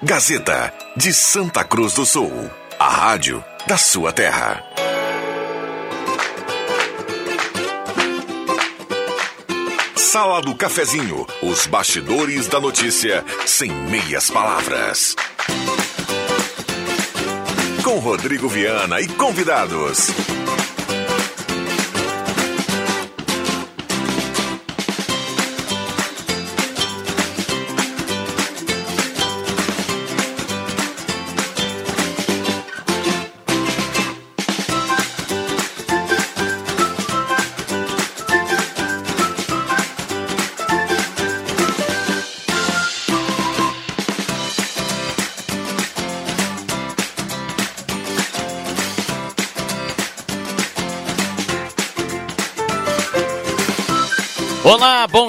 [0.00, 2.30] Gazeta de Santa Cruz do Sul,
[2.78, 4.62] a rádio da sua terra.
[9.96, 15.16] Sala do Cafezinho, os bastidores da notícia sem meias palavras.
[17.82, 20.10] Com Rodrigo Viana e convidados.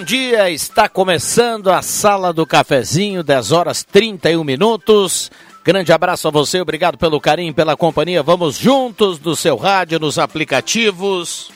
[0.10, 0.50] Dia.
[0.50, 5.30] Está começando a Sala do Cafezinho, 10 horas 31 minutos.
[5.64, 8.24] Grande abraço a você, obrigado pelo carinho, pela companhia.
[8.24, 11.52] Vamos juntos no seu rádio, nos aplicativos.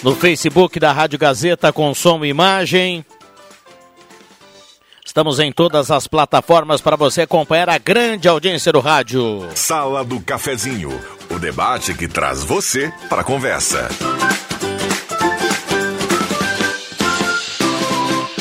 [0.00, 3.04] No Facebook da Rádio Gazeta com som e imagem.
[5.04, 9.48] Estamos em todas as plataformas para você acompanhar a grande audiência do rádio.
[9.56, 10.96] Sala do Cafezinho,
[11.28, 13.88] o debate que traz você para a conversa.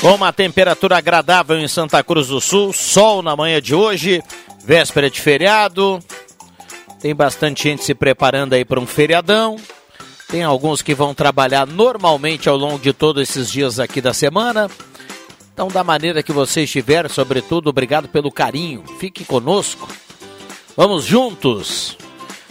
[0.01, 4.23] Com uma temperatura agradável em Santa Cruz do Sul, sol na manhã de hoje,
[4.63, 5.99] véspera de feriado.
[7.01, 9.57] Tem bastante gente se preparando aí para um feriadão.
[10.29, 14.69] Tem alguns que vão trabalhar normalmente ao longo de todos esses dias aqui da semana.
[15.53, 18.85] Então, da maneira que você estiver, sobretudo, obrigado pelo carinho.
[18.99, 19.89] Fique conosco.
[20.77, 21.97] Vamos juntos.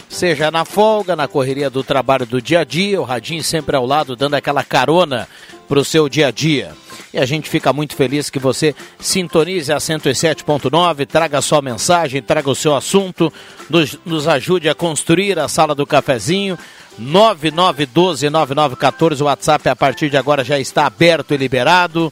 [0.07, 3.87] Seja na folga, na correria do trabalho do dia a dia, o Radinho sempre ao
[3.87, 5.27] lado, dando aquela carona
[5.69, 6.73] para o seu dia a dia.
[7.13, 12.49] E a gente fica muito feliz que você sintonize a 107.9, traga sua mensagem, traga
[12.49, 13.31] o seu assunto,
[13.69, 16.57] nos, nos ajude a construir a sala do cafezinho.
[16.99, 22.11] 9912-9914, o WhatsApp a partir de agora já está aberto e liberado.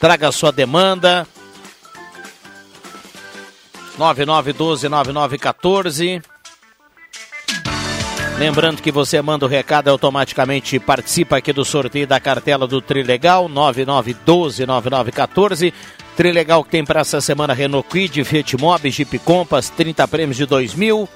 [0.00, 1.26] Traga a sua demanda.
[3.98, 6.22] 9912-9914.
[8.38, 12.80] Lembrando que você manda o recado e automaticamente participa aqui do sorteio da cartela do
[12.80, 15.72] Trilegal 99129914.
[16.16, 20.46] Trilegal que tem para essa semana Renault Quid, Fiat Mobi, Jeep Compass, 30 prêmios de
[20.46, 21.08] 2000.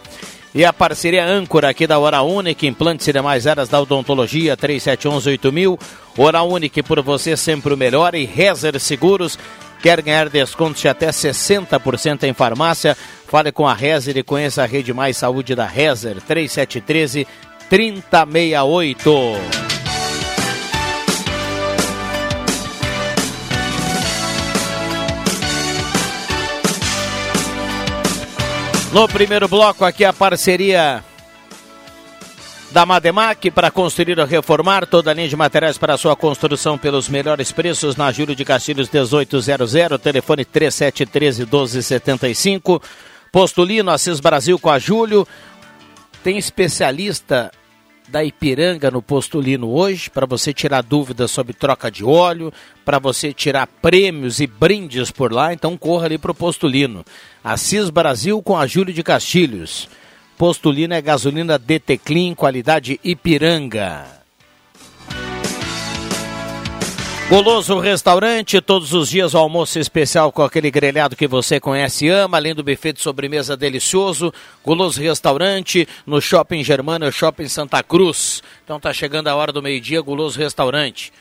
[0.55, 5.79] E a parceria âncora aqui da Hora Única, implantes e demais áreas da odontologia, 3711-8000.
[6.17, 8.15] Hora Única por você sempre o melhor.
[8.15, 9.39] E Rezer Seguros,
[9.83, 12.97] quer ganhar descontos de até 60% em farmácia?
[13.29, 17.27] Fale com a Rezer e conheça a Rede Mais Saúde da Rezer, 3713
[17.69, 19.11] 3068.
[28.93, 31.05] No primeiro bloco, aqui a parceria
[32.71, 37.09] da Mademac para construir ou reformar toda a linha de materiais para sua construção pelos
[37.09, 42.83] melhores preços na Júlio de Castilhos 1800, telefone 3713 1275.
[43.31, 45.27] Postulino, Assis Brasil com a Júlio.
[46.23, 47.51] Tem especialista
[48.09, 52.53] da Ipiranga no Postulino hoje, para você tirar dúvidas sobre troca de óleo,
[52.85, 57.05] para você tirar prêmios e brindes por lá, então corra ali para o Postulino.
[57.45, 59.89] Assis Brasil com a Júlio de Castilhos.
[60.39, 64.18] Postulino é gasolina DT Clean, qualidade Ipiranga.
[67.29, 72.09] Goloso Restaurante, todos os dias o almoço especial com aquele grelhado que você conhece e
[72.09, 74.33] ama, além do buffet de sobremesa delicioso.
[74.65, 78.43] Goloso Restaurante, no Shopping Germana, Shopping Santa Cruz.
[78.65, 81.13] Então tá chegando a hora do meio-dia, Goloso Restaurante.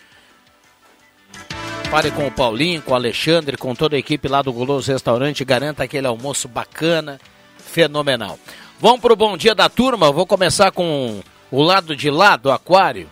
[1.91, 5.43] Fale com o Paulinho, com o Alexandre, com toda a equipe lá do Goloso Restaurante,
[5.43, 7.19] garanta aquele almoço bacana,
[7.57, 8.39] fenomenal.
[8.79, 13.09] Vamos pro bom dia da turma, vou começar com o lado de lá do aquário.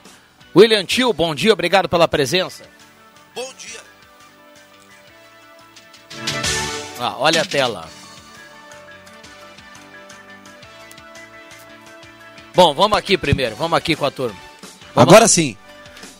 [0.56, 2.75] William Tio, bom dia, obrigado pela presença.
[3.36, 3.82] Bom dia.
[6.98, 7.90] Ah, olha a tela.
[12.56, 14.40] Bom, vamos aqui primeiro, vamos aqui com a turma.
[14.94, 15.58] Vamos Agora sim.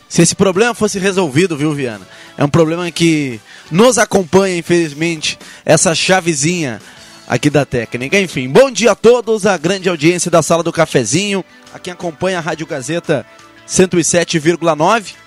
[0.06, 2.06] Se esse problema fosse resolvido, viu, Viana?
[2.36, 3.40] É um problema que
[3.70, 6.82] nos acompanha, infelizmente, essa chavezinha
[7.26, 8.20] aqui da técnica.
[8.20, 11.42] Enfim, bom dia a todos, a grande audiência da Sala do Cafezinho,
[11.72, 13.26] a quem acompanha a Rádio Gazeta
[13.66, 15.25] 107,9.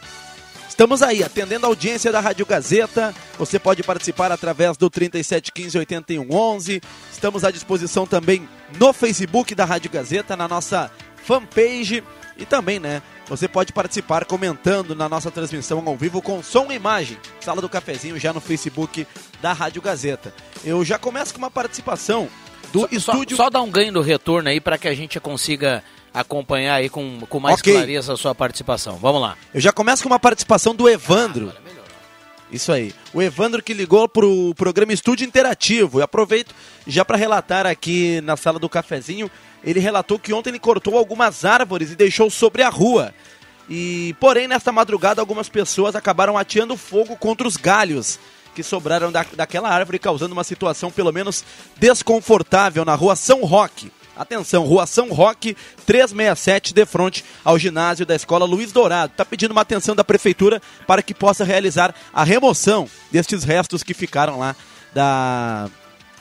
[0.79, 3.13] Estamos aí, atendendo a audiência da Rádio Gazeta.
[3.37, 6.81] Você pode participar através do 3715 8111.
[7.11, 8.47] Estamos à disposição também
[8.79, 12.01] no Facebook da Rádio Gazeta, na nossa fanpage
[12.37, 16.75] e também, né, você pode participar comentando na nossa transmissão ao vivo com som e
[16.75, 17.17] imagem.
[17.41, 19.05] Sala do Cafezinho já no Facebook
[19.41, 20.33] da Rádio Gazeta.
[20.63, 22.29] Eu já começo com uma participação
[22.71, 23.35] do só, estúdio.
[23.35, 25.83] Só, só dá um ganho do retorno aí para que a gente consiga
[26.13, 27.73] acompanhar aí com, com mais okay.
[27.73, 28.97] clareza a sua participação.
[28.97, 29.37] Vamos lá.
[29.53, 31.53] Eu já começo com uma participação do Evandro.
[31.55, 31.69] Ah,
[32.51, 32.93] isso aí.
[33.13, 35.99] O Evandro que ligou pro programa Estúdio Interativo.
[35.99, 36.53] E aproveito
[36.87, 39.29] já para relatar aqui na sala do cafezinho.
[39.63, 43.13] Ele relatou que ontem ele cortou algumas árvores e deixou sobre a rua.
[43.69, 48.19] E porém nesta madrugada algumas pessoas acabaram ateando fogo contra os galhos
[48.55, 51.45] que sobraram da, daquela árvore, causando uma situação pelo menos
[51.77, 53.91] desconfortável na rua São Roque.
[54.19, 55.55] Atenção, Rua São Roque,
[55.85, 59.13] 367, de frente ao ginásio da Escola Luiz Dourado.
[59.13, 63.93] Está pedindo uma atenção da Prefeitura para que possa realizar a remoção destes restos que
[63.93, 64.57] ficaram lá
[64.93, 65.69] da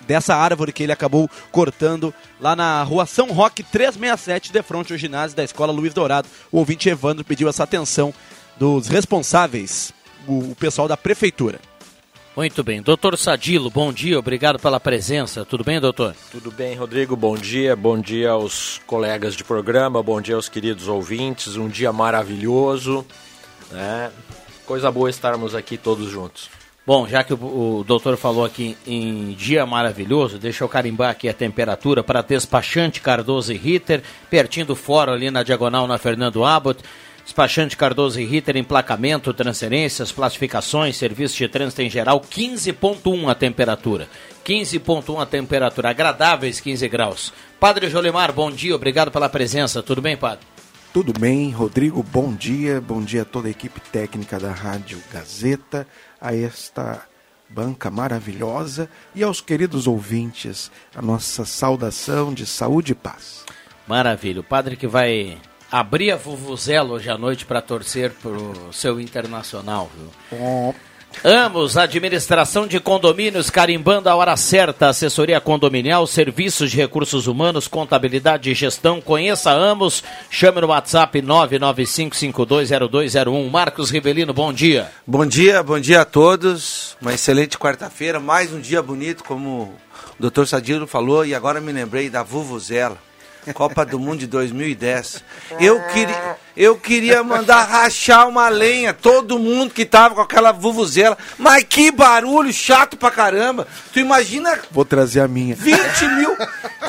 [0.07, 4.99] dessa árvore que ele acabou cortando lá na rua São Roque 367, de frente ao
[4.99, 6.29] ginásio da Escola Luiz Dourado.
[6.53, 8.15] O ouvinte Evandro pediu essa atenção
[8.57, 9.93] dos responsáveis,
[10.25, 11.59] o, o pessoal da prefeitura.
[12.39, 12.81] Muito bem.
[12.81, 15.45] Doutor Sadilo, bom dia, obrigado pela presença.
[15.45, 16.15] Tudo bem, doutor?
[16.31, 17.75] Tudo bem, Rodrigo, bom dia.
[17.75, 21.57] Bom dia aos colegas de programa, bom dia aos queridos ouvintes.
[21.57, 23.05] Um dia maravilhoso.
[23.73, 24.13] Né?
[24.65, 26.49] Coisa boa estarmos aqui todos juntos.
[26.87, 31.29] Bom, já que o, o doutor falou aqui em dia maravilhoso, deixa eu carimbar aqui
[31.29, 34.01] a temperatura para despachante Cardoso e Ritter,
[34.31, 36.85] pertinho do fórum ali na diagonal na Fernando Abbott.
[37.29, 44.09] Despachante Cardoso e Ritter, emplacamento, transferências, classificações, serviço de trânsito em geral, 15.1 a temperatura.
[44.47, 47.31] 15.1 a temperatura, agradáveis 15 graus.
[47.61, 49.83] Padre Jolimar, bom dia, obrigado pela presença.
[49.83, 50.47] Tudo bem, padre?
[50.91, 52.81] Tudo bem, Rodrigo, bom dia.
[52.81, 55.87] Bom dia a toda a equipe técnica da Rádio Gazeta,
[56.19, 57.03] a esta
[57.47, 63.45] banca maravilhosa e aos queridos ouvintes, a nossa saudação de saúde e paz.
[63.87, 64.41] Maravilha.
[64.41, 65.39] O padre que vai
[65.71, 70.09] abrir a Vuvuzela hoje à noite para torcer pro seu internacional, viu?
[71.25, 78.49] Amos, administração de condomínios, carimbando a hora certa, assessoria condominial, serviços de recursos humanos, contabilidade
[78.51, 79.01] e gestão.
[79.01, 83.51] Conheça Amos, chame no WhatsApp 995520201.
[83.51, 84.93] Marcos Rivelino, bom dia.
[85.07, 86.95] Bom dia, bom dia a todos.
[87.01, 89.75] Uma excelente quarta-feira, mais um dia bonito, como o
[90.21, 93.08] doutor Sadilo falou, e agora me lembrei da Vuvuzela.
[93.55, 95.25] Copa do Mundo de 2010.
[95.59, 101.17] Eu queria, eu queria mandar rachar uma lenha, todo mundo que tava com aquela vuvuzela.
[101.39, 103.67] Mas que barulho chato pra caramba.
[103.93, 104.59] Tu imagina.
[104.71, 105.55] Vou trazer a minha.
[105.55, 105.77] 20
[106.17, 106.37] mil.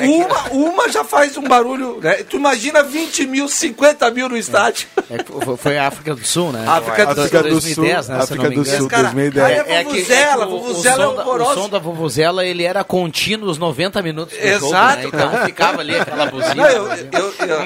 [0.06, 1.98] Uma, uma já faz um barulho.
[2.00, 2.22] Né?
[2.24, 4.88] Tu imagina 20 mil, 50 mil no estádio.
[5.10, 6.64] É, foi a África do Sul, né?
[6.66, 8.14] África do, África do 2010, Sul.
[8.14, 9.50] Né, África do Sul, cara, 2010.
[9.50, 12.84] É, é, vuvuzela, é que, vuvuzela o, o, som o som da vuvuzela, ele era
[12.84, 15.02] contínuo os 90 minutos do Exato.
[15.02, 15.24] Jogo, né?
[15.24, 16.54] Então ficava ali aquela buzina.
[16.54, 17.60] Não, eu, eu, eu,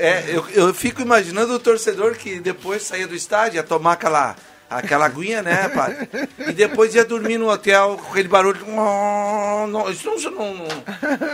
[0.00, 4.36] é, eu, eu fico imaginando o torcedor que depois saía do estádio, ia tomar aquela
[4.78, 6.08] aquela aguinha, né, pai?
[6.38, 8.60] E depois ia dormir no hotel com aquele barulho.
[8.66, 10.68] Não, isso não, não, não,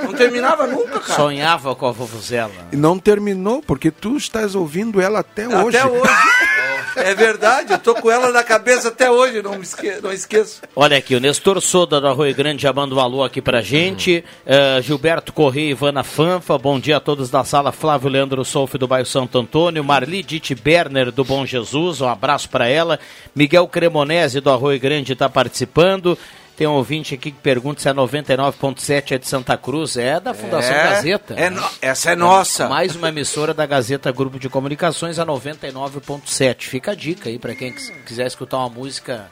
[0.04, 1.14] não terminava nunca, cara.
[1.14, 2.52] Sonhava com a vuvuzela.
[2.72, 5.76] E não terminou, porque tu estás ouvindo ela até, até hoje.
[5.78, 6.10] Até hoje.
[6.96, 10.62] É verdade, eu tô com ela na cabeça até hoje, não me esque não esqueço.
[10.74, 14.24] Olha aqui, o Nestor Soda do Arroio Grande já manda um alô aqui pra gente.
[14.44, 17.72] Uh, Gilberto Correia e Ivana Fanfa, bom dia a todos da sala.
[17.72, 19.84] Flávio Leandro Solf do bairro Santo Antônio.
[19.84, 22.98] Marli Dite Berner do Bom Jesus, um abraço para ela.
[23.34, 26.18] Miguel Cremonese do Arroio Grande está participando.
[26.60, 29.96] Tem um ouvinte aqui que pergunta se a 99.7 é de Santa Cruz.
[29.96, 31.32] É da Fundação é, Gazeta.
[31.34, 32.64] É no, essa é nossa.
[32.64, 36.64] É mais uma emissora da Gazeta Grupo de Comunicações, a 99.7.
[36.64, 37.72] Fica a dica aí para quem
[38.04, 39.30] quiser escutar uma música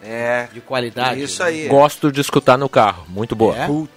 [0.00, 1.24] é, de qualidade.
[1.24, 1.66] Isso aí.
[1.66, 3.04] Gosto de escutar no carro.
[3.08, 3.56] Muito boa.
[3.56, 3.66] É?
[3.68, 3.88] Uhum.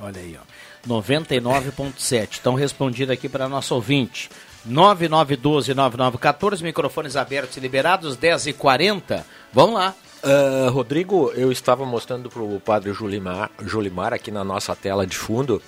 [0.00, 0.44] Olha aí, ó.
[0.88, 2.38] 99.7.
[2.40, 4.30] Então respondido aqui para nosso ouvinte.
[4.66, 9.22] 9912-9914, microfones abertos e liberados, 10h40.
[9.52, 9.94] Vamos lá.
[10.22, 15.16] Uh, Rodrigo, eu estava mostrando para o padre Julimar, Julimar aqui na nossa tela de
[15.16, 15.60] fundo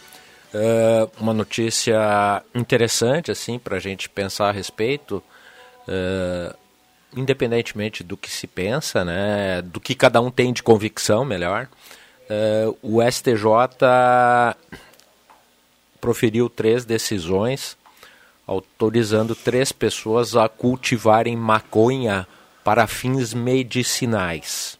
[0.54, 5.20] uh, uma notícia interessante assim para a gente pensar a respeito,
[5.88, 6.56] uh,
[7.16, 11.68] independentemente do que se pensa, né, do que cada um tem de convicção, melhor.
[12.80, 14.56] o STJ
[16.00, 17.76] proferiu três decisões
[18.46, 22.26] autorizando três pessoas a cultivarem maconha
[22.64, 24.78] para fins medicinais.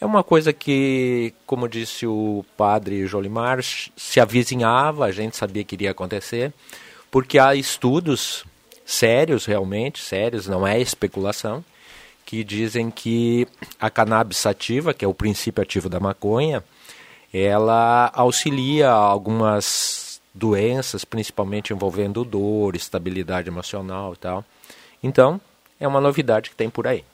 [0.00, 5.74] É uma coisa que, como disse o padre Jolimar, se avizinhava, a gente sabia que
[5.74, 6.52] iria acontecer,
[7.10, 8.44] porque há estudos
[8.84, 11.64] sérios, realmente sérios, não é especulação,
[12.26, 13.48] que dizem que
[13.80, 16.62] a cannabis sativa, que é o princípio ativo da maconha,
[17.32, 24.44] ela auxilia algumas doenças, principalmente envolvendo dor, estabilidade emocional e tal.
[25.02, 25.40] Então,
[25.80, 27.04] é uma novidade que tem por aí.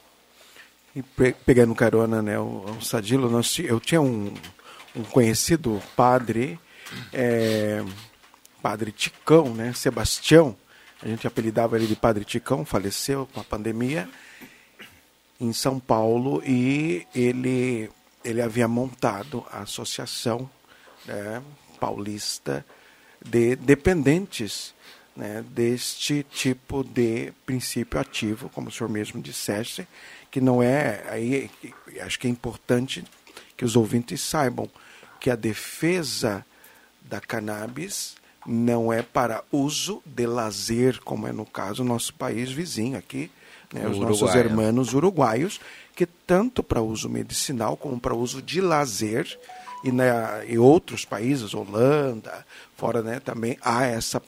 [0.94, 4.34] E pe pegando carona, né, o, o Sadilo, nós, eu tinha um,
[4.96, 6.58] um conhecido padre,
[7.12, 7.84] é,
[8.60, 10.56] padre Ticão, né, Sebastião,
[11.02, 14.08] a gente apelidava ele de Padre Ticão, faleceu com a pandemia
[15.40, 17.90] em São Paulo e ele,
[18.22, 20.50] ele havia montado a associação
[21.06, 21.42] né,
[21.78, 22.64] paulista
[23.24, 24.74] de dependentes
[25.16, 29.88] né, deste tipo de princípio ativo, como o senhor mesmo dissesse,
[30.30, 31.04] que não é.
[31.08, 31.50] Aí,
[32.00, 33.04] acho que é importante
[33.56, 34.68] que os ouvintes saibam
[35.18, 36.44] que a defesa
[37.02, 38.14] da cannabis
[38.46, 43.30] não é para uso de lazer, como é no caso nosso país vizinho aqui,
[43.72, 45.60] né, os nossos irmãos uruguaios,
[45.94, 49.38] que tanto para uso medicinal como para uso de lazer,
[49.84, 52.46] e, né, e outros países, Holanda,
[52.76, 54.22] fora né, também, há essa,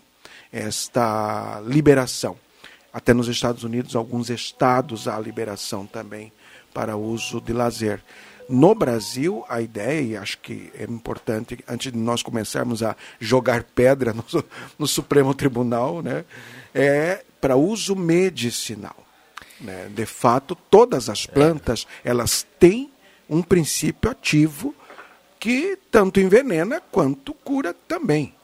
[0.52, 2.37] esta liberação.
[2.92, 6.32] Até nos Estados Unidos, alguns estados há liberação também
[6.75, 8.02] para uso de lazer.
[8.49, 13.62] No Brasil, a ideia, e acho que é importante, antes de nós começarmos a jogar
[13.62, 14.25] pedra no,
[14.78, 16.25] no Supremo Tribunal, né,
[16.75, 18.96] é para uso medicinal.
[19.61, 19.88] Né?
[19.94, 22.90] De fato, todas as plantas elas têm
[23.28, 24.75] um princípio ativo
[25.38, 28.34] que tanto envenena quanto cura também.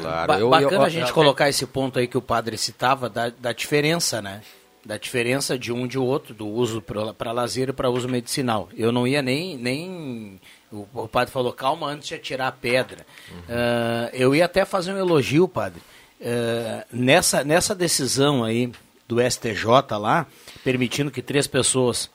[0.00, 0.26] Claro.
[0.26, 3.08] Ba eu, bacana eu, eu, a gente colocar esse ponto aí que o padre citava
[3.08, 4.42] da, da diferença, né?
[4.84, 8.68] Da diferença de um de outro, do uso para lazer e para uso medicinal.
[8.76, 9.56] Eu não ia nem.
[9.58, 10.40] nem
[10.72, 13.04] o, o, padre falou, calma antes de atirar a pedra.
[13.30, 13.38] Uhum.
[13.38, 15.82] Uh, eu ia até fazer um elogio, padre.
[16.20, 18.70] Uh, nessa, nessa decisão aí
[19.06, 19.66] do STJ
[19.98, 20.26] lá,
[20.62, 22.08] permitindo que três pessoas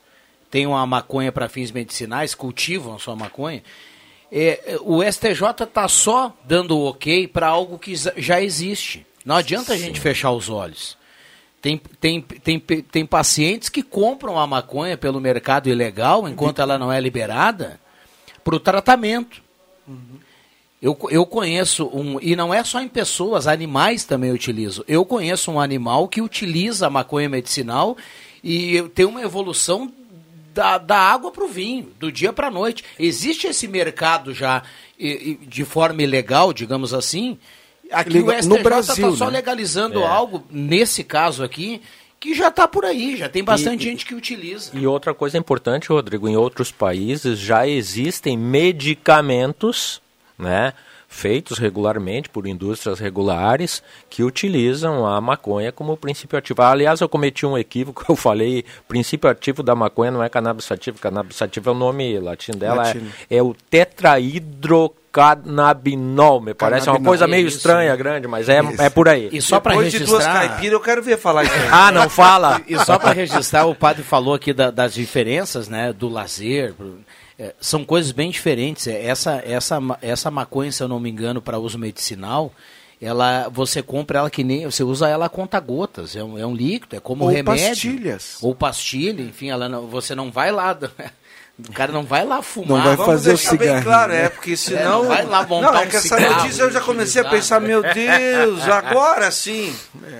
[0.49, 3.61] tenham a maconha para fins medicinais, cultivam a sua maconha,
[4.31, 9.05] é, o STJ está só dando o ok para algo que já existe.
[9.23, 9.73] Não adianta Sim.
[9.73, 10.97] a gente fechar os olhos.
[11.61, 16.93] Tem, tem, tem, tem pacientes que compram a maconha pelo mercado ilegal, enquanto ela não
[16.93, 17.79] é liberada,
[18.43, 19.41] para o tratamento.
[19.87, 20.19] Uhum.
[20.79, 24.85] Eu, eu conheço um, e não é só em pessoas, animais também utilizam.
[24.87, 27.97] Eu conheço um animal que utiliza a maconha medicinal
[28.43, 29.91] e tem uma evolução
[30.55, 32.83] da, da água para o vinho, do dia para a noite.
[32.97, 34.63] Existe esse mercado já
[34.97, 37.37] e, e, de forma ilegal, digamos assim.
[37.91, 39.33] Aqui o STJ está só né?
[39.33, 40.07] legalizando é.
[40.07, 41.81] algo, nesse caso aqui,
[42.21, 44.71] que já está por aí, já tem bastante e, gente que utiliza.
[44.73, 50.01] E outra coisa importante, Rodrigo, em outros países já existem medicamentos,
[50.39, 50.73] né?
[51.15, 56.61] Feitos regularmente por indústrias regulares que utilizam a maconha como princípio ativo.
[56.61, 60.97] Aliás, eu cometi um equívoco, eu falei princípio ativo da maconha não é cannabis sativa,
[60.99, 63.09] cannabis sativa é o nome latino dela, latino.
[63.29, 67.55] É, é, o tetrahidrocannabinol, me parece uma coisa meio isso.
[67.57, 69.29] estranha, grande, mas é, é por aí.
[69.31, 69.99] E só para registrar...
[69.99, 71.69] de duas caipiras, eu quero ver falar isso aí.
[71.71, 72.61] ah, não fala?
[72.67, 76.75] E só para registrar, o padre falou aqui da, das diferenças, né, do lazer,
[77.37, 78.87] é, são coisas bem diferentes.
[78.87, 82.51] É, essa, essa, essa maconha, se eu não me engano, para uso medicinal,
[83.01, 86.15] ela você compra ela que nem você usa ela a conta gotas.
[86.15, 87.67] É um, é um líquido é como ou remédio.
[87.67, 88.37] pastilhas.
[88.41, 90.77] Ou pastilha enfim ela não, você não vai lá
[91.59, 92.85] o cara não vai lá fumar.
[92.85, 95.71] Não vai fazer o cigarro bem claro é porque senão é, não vai lá montar
[95.71, 99.75] não é que um essa notícia eu já comecei a pensar meu Deus agora sim.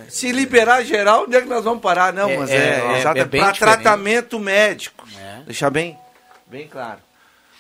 [0.10, 2.12] Se liberar geral onde é que nós vamos parar?
[2.12, 5.07] Não é, mas é, é, é, é para tratamento médico.
[5.45, 5.98] Deixar bem
[6.48, 7.00] bem claro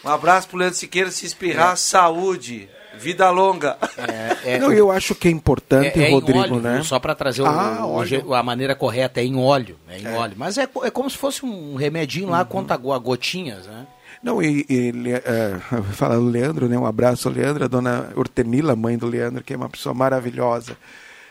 [0.05, 1.75] um abraço pro Leandro Siqueira, se espirrar, é.
[1.75, 3.75] saúde, vida longa.
[3.97, 6.83] É, é, Não, eu acho que é importante, é, é Rodrigo, óleo, né?
[6.83, 9.77] Só para trazer ah, o, o, a maneira correta, é em óleo.
[9.89, 10.11] É em é.
[10.11, 10.35] óleo.
[10.37, 12.45] Mas é, é como se fosse um remedinho lá, uhum.
[12.45, 13.87] conta gotinhas, né?
[14.21, 15.59] Não, e, e é,
[15.93, 16.77] fala o Leandro, né?
[16.77, 20.77] Um abraço ao Leandro, a dona Urtenila, mãe do Leandro, que é uma pessoa maravilhosa.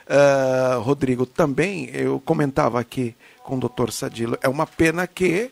[0.07, 5.51] Uh, Rodrigo, também eu comentava aqui com o doutor Sadilo, é uma pena que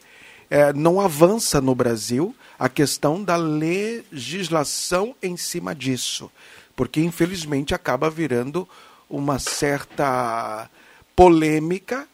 [0.52, 6.30] é, não avança no Brasil a questão da legislação em cima disso,
[6.76, 8.68] porque infelizmente acaba virando
[9.08, 10.68] uma certa
[11.16, 12.06] polêmica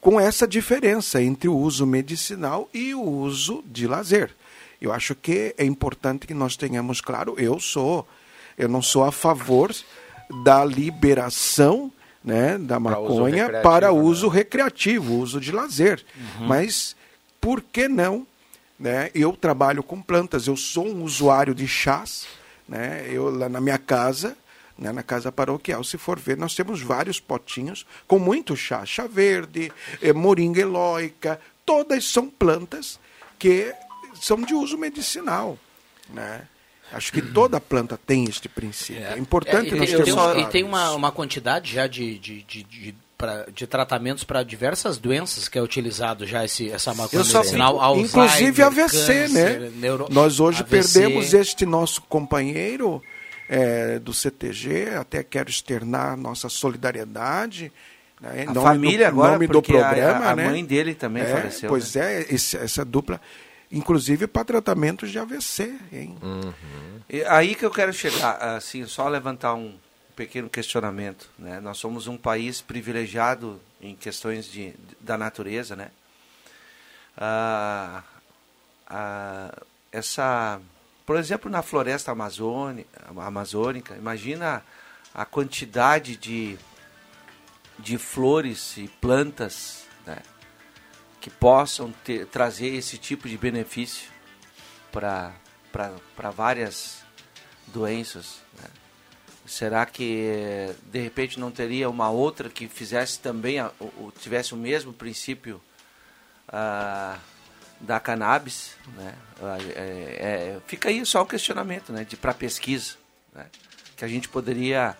[0.00, 4.34] com essa diferença entre o uso medicinal e o uso de lazer.
[4.82, 8.08] Eu acho que é importante que nós tenhamos claro, eu sou,
[8.58, 9.72] eu não sou a favor
[10.42, 11.92] da liberação
[12.24, 14.34] né, da maconha uso para uso né?
[14.34, 16.04] recreativo, uso de lazer.
[16.40, 16.48] Uhum.
[16.48, 16.96] Mas
[17.46, 18.26] por que não
[18.78, 19.10] né?
[19.14, 22.26] Eu trabalho com plantas, eu sou um usuário de chás.
[22.68, 23.06] Né?
[23.10, 24.36] Eu lá na minha casa,
[24.76, 28.84] né, na casa paroquial, se for ver, nós temos vários potinhos com muito chá.
[28.84, 29.72] Chá verde,
[30.02, 32.98] eh, moringa eloica, todas são plantas
[33.38, 33.72] que
[34.20, 35.58] são de uso medicinal.
[36.10, 36.42] Né?
[36.92, 39.02] Acho que toda planta tem este princípio.
[39.02, 42.94] É, importante é, nós termos E tem uma, uma quantidade já de, de, de, de
[43.16, 47.94] pra, de tratamentos para diversas doenças que é utilizado já esse, essa maconha medicinal.
[47.94, 49.72] Fico, inclusive AVC, câncer, né?
[49.76, 50.06] Neuro...
[50.10, 50.70] Nós hoje AVC.
[50.70, 53.02] perdemos este nosso companheiro
[53.48, 57.72] é, do CTG, até quero externar nossa solidariedade.
[58.20, 58.46] Né?
[58.48, 60.48] A família do, agora, nome do programa, a, a né?
[60.48, 61.68] mãe dele também é, faleceu.
[61.68, 62.20] Pois né?
[62.20, 63.20] é, esse, essa dupla,
[63.72, 65.74] inclusive para tratamentos de AVC.
[65.92, 66.16] Hein?
[66.22, 66.52] Uhum.
[67.28, 69.74] aí que eu quero chegar, assim, só levantar um
[70.16, 71.28] pequeno questionamento.
[71.38, 71.60] Né?
[71.60, 75.90] Nós somos um país privilegiado em questões de, da natureza, né?
[77.16, 78.02] Ah,
[78.86, 79.54] ah,
[79.92, 80.60] essa,
[81.04, 84.62] por exemplo, na floresta amazônica, amazônica imagina
[85.14, 86.58] a quantidade de,
[87.78, 90.18] de flores e plantas né,
[91.20, 94.10] que possam ter, trazer esse tipo de benefício
[94.92, 95.32] para
[96.34, 97.02] várias
[97.68, 98.42] doenças.
[98.60, 98.68] Né?
[99.46, 103.58] Será que de repente não teria uma outra que fizesse também,
[104.20, 105.60] tivesse o mesmo princípio
[106.48, 107.18] uh,
[107.80, 108.74] da cannabis?
[108.96, 109.14] Né?
[109.74, 112.94] É, é, fica aí só o questionamento né, para pesquisa,
[113.32, 113.46] né?
[113.96, 114.96] que a gente poderia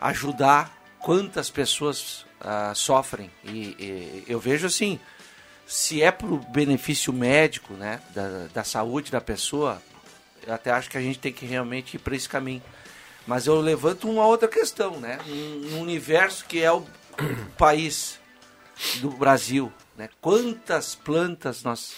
[0.00, 3.30] ajudar quantas pessoas uh, sofrem.
[3.44, 5.00] E, e, eu vejo assim,
[5.66, 9.82] se é para o benefício médico né, da, da saúde da pessoa,
[10.46, 12.62] eu até acho que a gente tem que realmente ir para esse caminho.
[13.26, 15.18] Mas eu levanto uma outra questão, né?
[15.26, 16.84] Um, universo que é o
[17.56, 18.18] país
[19.00, 20.08] do Brasil, né?
[20.20, 21.92] Quantas plantas nós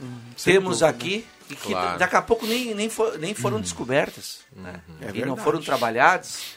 [0.00, 0.88] hum, temos dúvida.
[0.88, 1.98] aqui e que claro.
[1.98, 3.60] daqui a pouco nem, nem, for, nem foram hum.
[3.60, 4.80] descobertas, né?
[5.00, 6.56] É e não foram trabalhadas.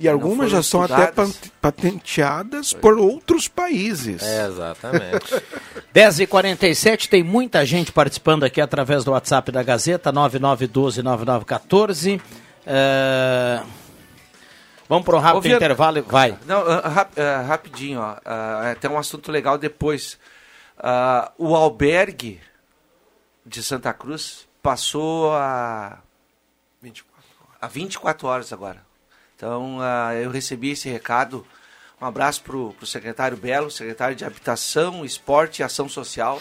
[0.00, 1.12] E algumas já são até
[1.60, 4.22] patenteadas por outros países.
[4.22, 5.42] É, exatamente.
[5.92, 12.20] 10h47, tem muita gente participando aqui através do WhatsApp da Gazeta, 9912-9914.
[12.68, 13.66] Uh...
[14.88, 16.02] Vamos para um rápido Ô, intervalo.
[16.02, 16.38] Vai.
[16.46, 18.14] Não, uh, uh, rapidinho, ó.
[18.14, 20.18] Uh, tem um assunto legal depois.
[21.36, 22.40] o albergue
[23.44, 25.98] de Santa Cruz passou a
[26.80, 28.86] 24 horas, a 24 horas agora.
[29.36, 29.78] Então,
[30.20, 31.46] eu recebi esse recado.
[32.00, 36.40] Um abraço para o secretário Belo, secretário de Habitação, Esporte e Ação Social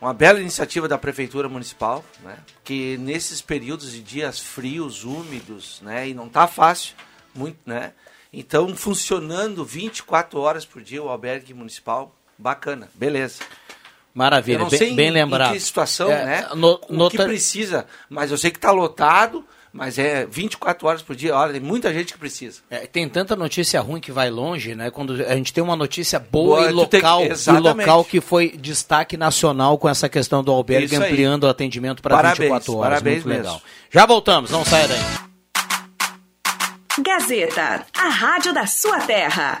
[0.00, 2.38] uma bela iniciativa da prefeitura municipal, né?
[2.62, 6.08] Que nesses períodos de dias frios, úmidos, né?
[6.08, 6.94] E não tá fácil,
[7.34, 7.92] muito, né?
[8.32, 13.42] Então, funcionando 24 horas por dia o albergue municipal, bacana, beleza.
[14.14, 15.50] Maravilha, bem, bem lembrado.
[15.50, 16.48] Em que situação, é, né?
[16.54, 21.14] No, o que precisa, mas eu sei que está lotado, mas é 24 horas por
[21.14, 22.60] dia, olha, tem muita gente que precisa.
[22.70, 24.90] É, tem tanta notícia ruim que vai longe, né?
[24.90, 27.54] Quando a gente tem uma notícia boa, boa e local, tem...
[27.54, 32.32] e local que foi destaque nacional com essa questão do albergue ampliando o atendimento para
[32.32, 32.88] 24 horas.
[32.90, 33.62] Parabéns Muito legal.
[33.90, 34.98] Já voltamos, não saia daí.
[37.00, 39.60] Gazeta, a rádio da sua terra.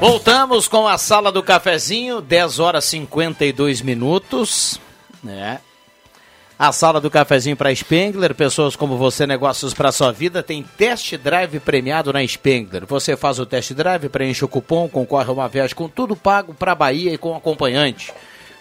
[0.00, 4.80] Voltamos com a sala do cafezinho, 10 horas 52 minutos,
[5.22, 5.60] né?
[6.58, 11.18] A sala do cafezinho para Spengler, pessoas como você, negócios para sua vida, tem test
[11.18, 12.86] drive premiado na Spengler.
[12.86, 16.54] Você faz o test drive, preenche o cupom, concorre a uma viagem com tudo pago
[16.54, 18.10] para Bahia e com acompanhante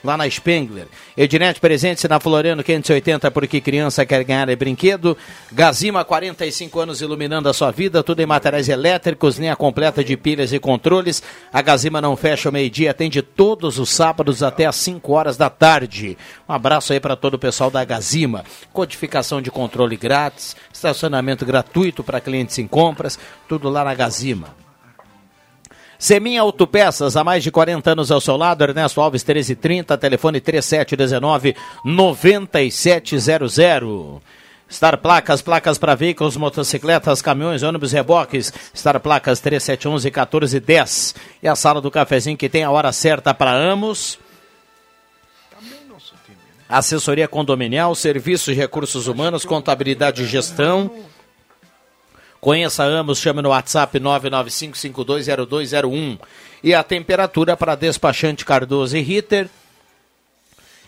[0.04, 0.88] lá na Spengler.
[1.16, 5.18] Ednet presente na Floriano 580, porque criança quer ganhar é brinquedo.
[5.52, 10.54] Gazima, 45 anos iluminando a sua vida, tudo em materiais elétricos, linha completa de pilhas
[10.54, 11.22] e controles.
[11.52, 15.50] A Gazima não fecha o meio-dia, atende todos os sábados até às 5 horas da
[15.50, 16.18] tarde.
[16.48, 18.44] Um abraço aí para todo o pessoal da Gazima.
[18.72, 24.69] Codificação de controle grátis, estacionamento gratuito para clientes em compras, tudo lá na Gazima.
[26.02, 31.54] Seminha Autopeças, há mais de 40 anos ao seu lado, Ernesto Alves 1330, telefone 3719
[31.84, 34.22] 9700.
[34.72, 38.54] Star Placas, placas para veículos, motocicletas, caminhões, ônibus, reboques.
[38.74, 41.16] Star Placas 3711 1410.
[41.44, 44.18] E a sala do cafezinho que tem a hora certa para Amos.
[46.70, 50.90] Assessoria condominial, serviços de recursos humanos, contabilidade e gestão.
[52.42, 56.18] Conheça Amos, chame no WhatsApp 995520201.
[56.64, 59.50] E a temperatura para despachante Cardoso e Ritter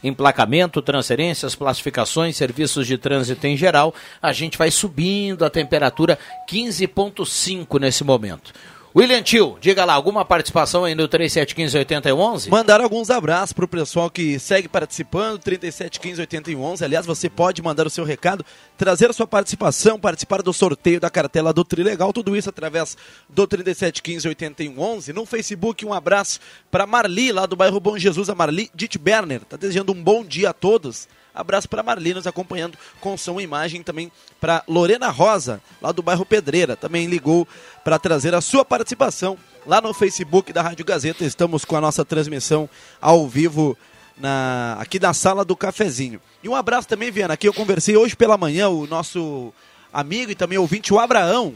[0.03, 3.93] emplacamento, transferências, classificações, serviços de trânsito em geral.
[4.21, 6.17] A gente vai subindo a temperatura
[6.49, 8.51] 15,5 nesse momento.
[8.93, 12.49] William Tio, diga lá, alguma participação aí no 3715-8011?
[12.49, 16.81] Mandar alguns abraços pro pessoal que segue participando, 3715-8011.
[16.81, 18.45] Aliás, você pode mandar o seu recado,
[18.77, 22.97] trazer a sua participação, participar do sorteio da cartela do Trilegal, tudo isso através
[23.29, 25.13] do 3715-8111.
[25.13, 29.39] No Facebook, um abraço para Marli, lá do bairro Bom Jesus, a Marli Dittberner.
[29.45, 31.07] Tá desejando um bom dia a todos.
[31.33, 33.81] Abraço para Marli nos acompanhando com som e imagem.
[33.83, 36.75] Também para Lorena Rosa, lá do bairro Pedreira.
[36.75, 37.47] Também ligou
[37.83, 41.23] para trazer a sua participação lá no Facebook da Rádio Gazeta.
[41.23, 43.77] Estamos com a nossa transmissão ao vivo
[44.17, 46.19] na, aqui na sala do cafezinho.
[46.43, 47.33] E um abraço também, Viana.
[47.35, 49.53] Aqui eu conversei hoje pela manhã, o nosso
[49.93, 51.53] amigo e também ouvinte, o Abraão.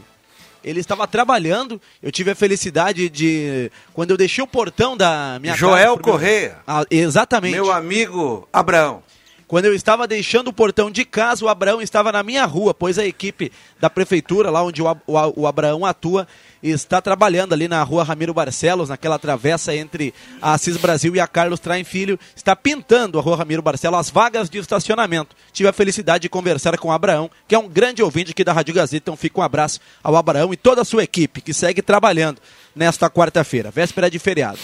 [0.64, 1.80] Ele estava trabalhando.
[2.02, 3.70] Eu tive a felicidade de.
[3.94, 5.88] Quando eu deixei o portão da minha Joel casa.
[5.94, 6.58] meu- Correia.
[6.66, 7.52] Ah, exatamente.
[7.54, 9.00] Meu amigo Abraão.
[9.48, 12.98] Quando eu estava deixando o portão de casa, o Abraão estava na minha rua, pois
[12.98, 16.26] a equipe da prefeitura, lá onde o, o o Abraão atua,
[16.62, 21.28] está trabalhando ali na rua Ramiro Barcelos, naquela travessa entre a Assis Brasil e a
[21.28, 25.36] Carlos Traem Filho, está pintando a rua Ramiro Barcelos as vagas de estacionamento.
[25.52, 28.52] Tive a felicidade de conversar com o Abraão, que é um grande ouvinte aqui da
[28.52, 31.82] Rádio Gazeta, então fica um abraço ao Abraão e toda a sua equipe que segue
[31.82, 32.40] trabalhando
[32.74, 34.58] nesta quarta-feira, véspera de feriado.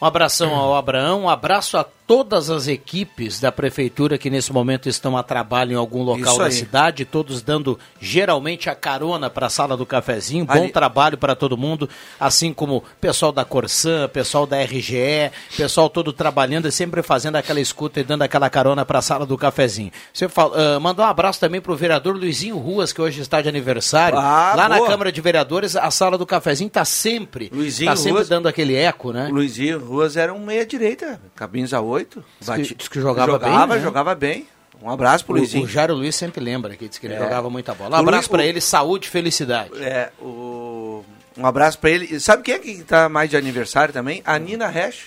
[0.00, 4.88] Um abração ao Abraão, um abraço a todas as equipes da prefeitura que nesse momento
[4.88, 9.50] estão a trabalho em algum local da cidade, todos dando geralmente a carona para a
[9.50, 10.44] sala do cafezinho.
[10.44, 11.88] Bom Ali- trabalho para todo mundo,
[12.20, 17.60] assim como pessoal da Corsã, pessoal da RGE, pessoal todo trabalhando e sempre fazendo aquela
[17.60, 19.90] escuta e dando aquela carona para a sala do cafezinho.
[20.14, 23.42] Você fala, ah, mandou um abraço também para o vereador Luizinho Ruas, que hoje está
[23.42, 24.18] de aniversário.
[24.18, 24.88] Ah, Lá na boa.
[24.88, 28.76] Câmara de Vereadores, a sala do cafezinho está sempre, Luizinho tá sempre Ruas- dando aquele
[28.76, 29.28] eco, né?
[29.32, 31.95] Luizinho Ruas era um meia-direita, cabines a oito.
[32.04, 33.82] Diz que- diz que jogava jogava, bem, né?
[33.82, 34.46] Jogava bem.
[34.82, 35.64] Um abraço pro O, Luizinho.
[35.64, 37.18] o Jairo Luiz sempre lembra que diz que ele É.
[37.18, 37.96] jogava muita bola.
[37.96, 39.70] Um abraço o- ele, saúde felicidade.
[39.82, 41.02] É, o...
[41.36, 42.20] um abraço pra ele.
[42.20, 44.22] Sabe quem é que tá mais de aniversário também?
[44.26, 45.06] A Nina Resch,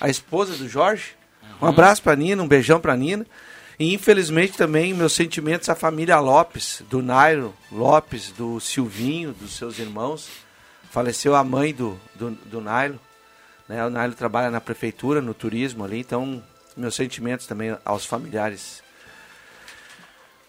[0.00, 1.14] a esposa do Jorge.
[1.60, 3.26] Um abraço pra Nina, um beijão pra Nina.
[3.78, 9.78] E infelizmente também meus sentimentos à família Lopes, do Nairo Lopes, do Silvinho, dos seus
[9.80, 10.28] irmãos.
[10.90, 13.00] Faleceu a mãe do, do, do Nairo.
[13.72, 13.86] Né?
[13.86, 16.42] O Nairo trabalha na prefeitura, no turismo ali, então
[16.76, 18.82] meus sentimentos também aos familiares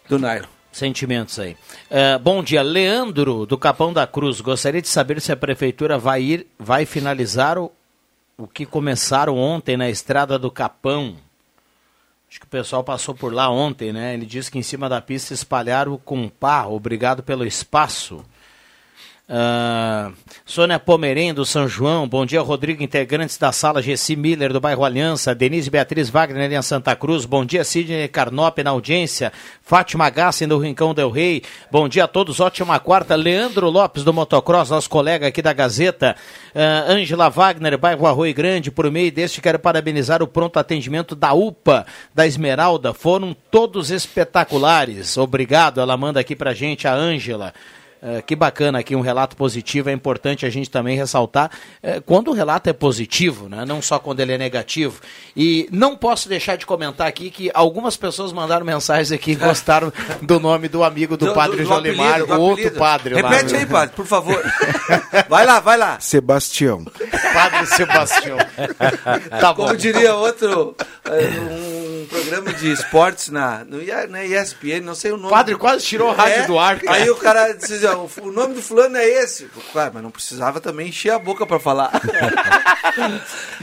[0.10, 0.50] do Nairo.
[0.74, 1.56] Sentimentos aí.
[1.90, 4.42] É, bom dia, Leandro, do Capão da Cruz.
[4.42, 7.72] Gostaria de saber se a prefeitura vai ir, vai finalizar o,
[8.38, 11.16] o que começaram ontem na estrada do Capão.
[12.28, 14.16] Acho que o pessoal passou por lá ontem, né?
[14.16, 16.66] Ele disse que em cima da pista espalharam com pá.
[16.66, 18.26] Obrigado pelo espaço.
[19.28, 20.12] Ah,
[20.46, 22.08] Sônia Pomerém, do São João.
[22.08, 25.34] Bom dia, Rodrigo, integrantes da sala Gessi Miller, do bairro Aliança.
[25.34, 27.26] Denise Beatriz Wagner, em Santa Cruz.
[27.26, 29.32] Bom dia, Sidney Carnop, na audiência.
[29.64, 31.42] Fátima Gassen, do Rincão Del Rei.
[31.72, 33.16] Bom dia a todos, ótima quarta.
[33.16, 36.18] Leandro Lopes, do Motocross, nosso colega aqui da Gazeta.
[36.54, 38.72] Ah, Ângela Wagner, bairro Arroio Grande.
[38.72, 42.94] Por meio deste, quero parabenizar o pronto atendimento da UPA, da Esmeralda.
[42.94, 45.18] Foram todos espetaculares.
[45.18, 47.54] Obrigado, ela manda aqui pra gente, a Ângela.
[48.06, 49.90] É, que bacana aqui, um relato positivo.
[49.90, 51.50] É importante a gente também ressaltar
[51.82, 53.64] é, quando o relato é positivo, né?
[53.66, 55.00] não só quando ele é negativo.
[55.38, 59.94] E não posso deixar de comentar aqui que algumas pessoas mandaram mensagens aqui e gostaram
[60.22, 63.30] do nome do amigo do, padre Jolimar, apelido, o do outro padre lá.
[63.30, 63.60] Repete né?
[63.60, 64.44] aí, padre, por favor.
[65.30, 65.98] vai lá, vai lá.
[66.02, 66.84] Sebastião.
[67.34, 68.38] Padre Sebastião.
[69.40, 69.64] tá bom.
[69.64, 71.30] Como diria outro, eh,
[72.04, 73.78] um programa de esportes na, no
[74.10, 75.28] na ESPN, não sei o nome.
[75.28, 76.80] O padre quase tirou o rádio É, do ar.
[76.82, 76.98] cara.
[76.98, 79.46] Aí o cara disse, assim, ó, o nome do fulano é esse.
[79.72, 81.92] Claro, mas não precisava também encher a boca pra falar.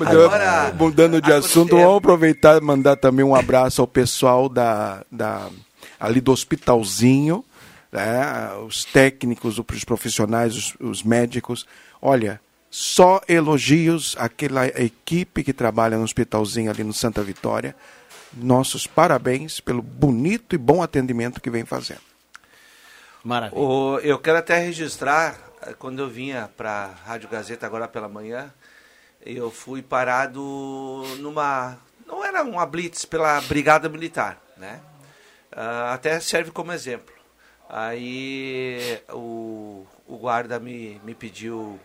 [0.00, 1.82] Agora, Mudando de assunto, tempo?
[1.82, 5.48] vamos aproveitar e mandar também um abraço ao pessoal da, da,
[5.98, 7.44] ali do hospitalzinho,
[7.92, 11.66] né, os técnicos, os profissionais, os, os médicos.
[12.00, 12.40] Olha,
[12.70, 17.74] só elogios àquela equipe que trabalha no hospitalzinho ali no Santa Vitória.
[18.32, 22.09] Nossos parabéns pelo bonito e bom atendimento que vem fazendo.
[23.24, 23.60] Maravilha.
[23.60, 28.08] O- eu quero até registrar, eh, quando eu vinha para a Rádio Gazeta agora pela
[28.08, 28.52] manhã,
[29.24, 30.40] eu fui parado
[31.18, 31.76] numa.
[32.06, 34.80] Não era uma blitz pela Brigada Militar, né?
[35.52, 37.14] Ah, até serve como exemplo.
[37.68, 41.78] Aí o, o guarda me, me pediu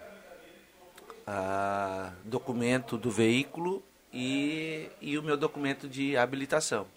[1.27, 6.87] ah, documento do veículo e, e o meu documento de habilitação.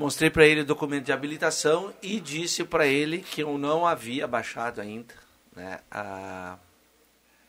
[0.00, 4.26] Mostrei para ele o documento de habilitação e disse para ele que eu não havia
[4.26, 5.14] baixado ainda
[5.54, 6.56] né, a-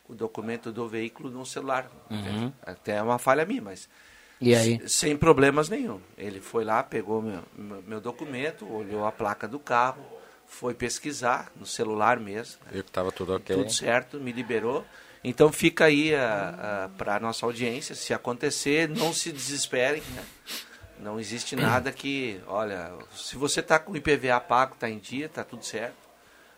[0.08, 1.90] o documento do veículo no celular.
[2.64, 3.88] Até é uma falha minha, mas
[4.40, 4.86] E aí?
[4.88, 6.00] Sem problemas nenhum.
[6.18, 7.42] Ele foi lá, pegou meu,
[7.86, 10.04] meu, documento, olhou a placa do carro,
[10.46, 12.60] foi pesquisar no celular mesmo.
[12.66, 12.72] né?
[12.72, 13.56] Que estava tudo ok.
[13.56, 14.84] Tudo certo, me liberou.
[15.24, 16.10] Então fica aí
[16.98, 20.02] para a nossa audiência, se acontecer, não se desesperem.
[20.14, 20.22] Né?
[21.02, 25.26] Não existe nada que, olha, se você está com o IPVA pago, está em dia,
[25.26, 25.96] está tudo certo.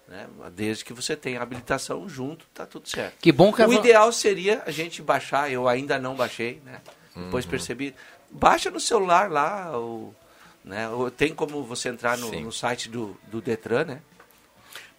[0.07, 0.27] Né?
[0.53, 3.17] Desde que você tenha habilitação junto, está tudo certo.
[3.21, 6.61] Que bom que a O van- ideal seria a gente baixar, eu ainda não baixei,
[6.65, 6.81] né?
[7.17, 7.25] Uhum.
[7.25, 7.95] Depois percebi.
[8.31, 10.15] Baixa no celular lá, o,
[10.63, 10.89] né?
[10.91, 14.03] o- tem como você entrar no, no site do, do Detran, né?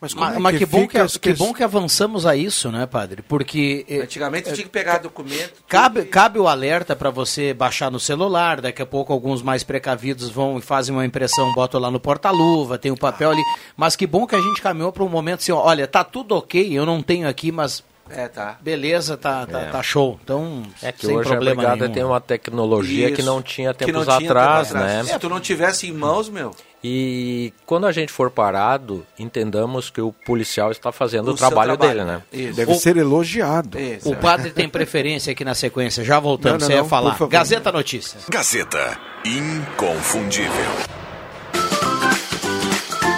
[0.02, 2.36] Mas, como Mas, é mas que, bom que, as que ques- bom que avançamos a
[2.36, 3.22] isso, né, padre?
[3.22, 5.64] Porque eh, Antigamente tinha que pegar documento.
[5.68, 9.64] Cabe, e- cabe o alerta para você baixar no celular, daqui a pouco alguns mais
[9.64, 13.42] precavidos vão e fazem uma impressão, botam lá no porta-luva, tem o papel ali.
[13.78, 16.36] Mas que bom que a gente caminhou para um momento assim, ó, olha, tá tudo
[16.36, 18.58] ok, eu não tenho aqui, mas É, tá.
[18.62, 19.66] beleza, tá, tá, É.
[19.72, 20.20] tá show.
[20.24, 21.94] Então, É que sem hoje a problema brigada nenhum.
[21.94, 23.30] tem uma tecnologia que Isso.
[23.30, 25.08] não tinha Que tempos não tinha atrás, tempo atrás.
[25.08, 25.14] né?
[25.14, 26.52] Se tu não tivesse em mãos, meu,
[26.88, 31.48] E quando a gente for parado, entendamos que o policial está fazendo o, o seu
[31.48, 32.22] trabalho, dele, né?
[32.32, 32.54] Isso.
[32.56, 33.80] Deve O- ser elogiado.
[33.80, 34.16] Isso, O é.
[34.18, 37.18] padre tem preferência aqui na sequência, já voltamos, Não, não, você ia não, falar.
[37.28, 38.26] Gazeta Notícias.
[38.30, 40.52] Gazeta Inconfundível.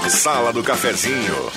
[0.10, 1.52] Sala do Cafezinho.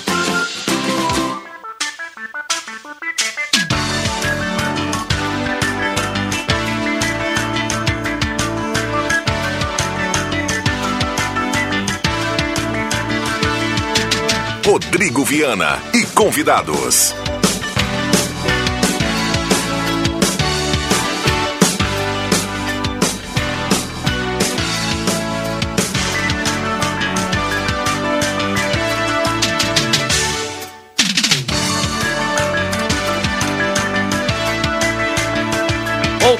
[14.65, 17.15] Rodrigo Viana e convidados.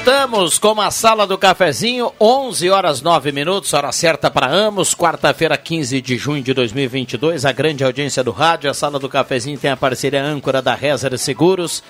[0.04, 5.56] Voltamos com a sala do cafezinho, 11 horas 9 minutos, hora certa para ambos, quarta-feira,
[5.56, 7.44] 15 de junho de 2022.
[7.44, 11.16] A grande audiência do rádio, a sala do cafezinho tem a parceria âncora da Rezer
[11.16, 11.84] Seguros.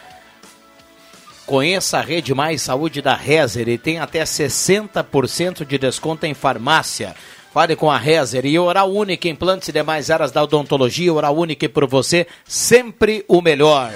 [1.47, 7.17] Conheça a Rede Mais Saúde da Rezer e tem até 60% de desconto em farmácia.
[7.51, 11.15] Fale com a Rezer e Oral Única, implantes e demais áreas da odontologia.
[11.15, 13.91] Oral Única por você, sempre o melhor.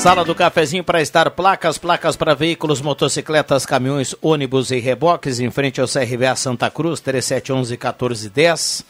[0.00, 5.50] Sala do cafezinho para estar placas, placas para veículos, motocicletas, caminhões, ônibus e reboques em
[5.50, 8.84] frente ao CRVA Santa Cruz, 3711 1410.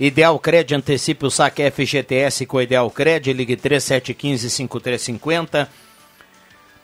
[0.00, 5.68] Ideal Cred antecipe o saque FGTS com Ideal Cred, ligue 3715 5350.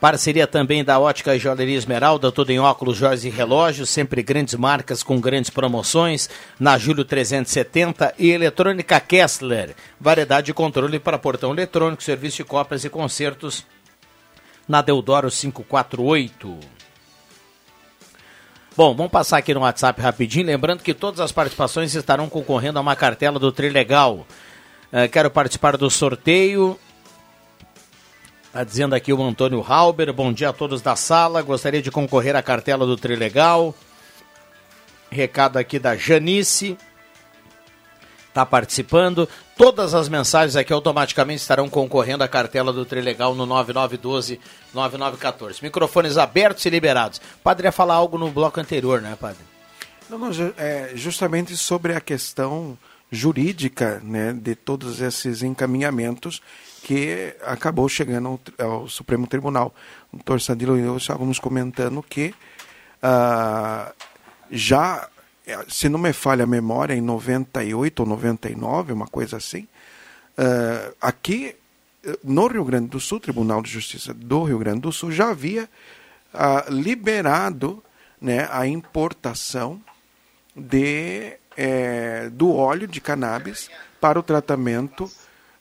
[0.01, 4.55] Parceria também da Ótica e Joalheria Esmeralda, tudo em óculos, joias e relógios, sempre grandes
[4.55, 6.27] marcas com grandes promoções,
[6.59, 12.83] na Júlio 370 e Eletrônica Kessler, variedade de controle para portão eletrônico, serviço de cópias
[12.83, 13.63] e concertos
[14.67, 16.57] na Deodoro 548.
[18.75, 22.81] Bom, vamos passar aqui no WhatsApp rapidinho, lembrando que todas as participações estarão concorrendo a
[22.81, 24.25] uma cartela do Trilegal.
[24.91, 26.75] Eh, quero participar do sorteio,
[28.51, 32.35] Está dizendo aqui o Antônio Halber, bom dia a todos da sala, gostaria de concorrer
[32.35, 33.73] à cartela do Trilegal.
[35.09, 36.77] Recado aqui da Janice,
[38.27, 39.29] está participando.
[39.55, 45.63] Todas as mensagens aqui automaticamente estarão concorrendo à cartela do Trilegal no 9912-9914.
[45.63, 47.21] Microfones abertos e liberados.
[47.41, 49.45] Padre ia falar algo no bloco anterior, né, Padre?
[50.09, 52.77] Não, não, é, justamente sobre a questão
[53.09, 56.41] jurídica né, de todos esses encaminhamentos
[56.83, 59.73] que acabou chegando ao, ao Supremo Tribunal.
[60.11, 62.33] O doutor Sadilo e eu estávamos comentando que
[63.01, 63.91] ah,
[64.49, 65.07] já,
[65.45, 69.67] eh, se não me falha a memória, em 98 ou 99, uma coisa assim,
[70.37, 71.55] ah, aqui
[72.03, 75.29] eh, no Rio Grande do Sul, Tribunal de Justiça do Rio Grande do Sul já
[75.29, 75.69] havia
[76.33, 77.83] ah, liberado
[78.19, 79.81] né, a importação
[80.55, 85.09] de, eh, do óleo de cannabis para o tratamento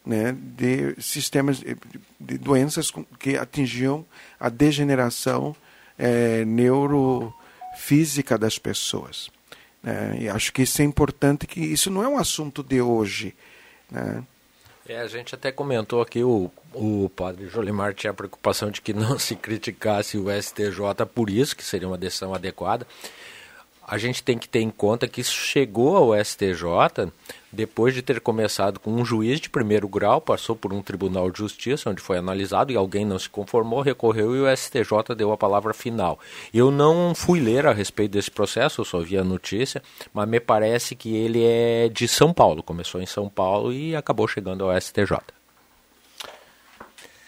[0.04, 1.76] né, de sistemas de,
[2.18, 4.04] de doenças que atingiam
[4.38, 5.54] a degeneração
[5.98, 9.30] eh, neurofísica das pessoas.
[9.82, 10.18] né.
[10.20, 13.34] e acho que isso é importante, que isso não é um assunto de hoje.
[13.90, 14.24] Né?
[14.88, 18.92] É, a gente até comentou aqui, o, o padre Jolimar tinha a preocupação de que
[18.92, 22.86] não se criticasse o STJ por isso, que seria uma decisão adequada.
[23.86, 27.12] A gente tem que ter em conta que isso chegou ao STJ
[27.52, 31.38] depois de ter começado com um juiz de primeiro grau, passou por um tribunal de
[31.38, 35.36] justiça, onde foi analisado e alguém não se conformou, recorreu e o STJ deu a
[35.36, 36.18] palavra final.
[36.54, 39.82] Eu não fui ler a respeito desse processo, eu só vi a notícia,
[40.12, 44.28] mas me parece que ele é de São Paulo, começou em São Paulo e acabou
[44.28, 45.39] chegando ao STJ.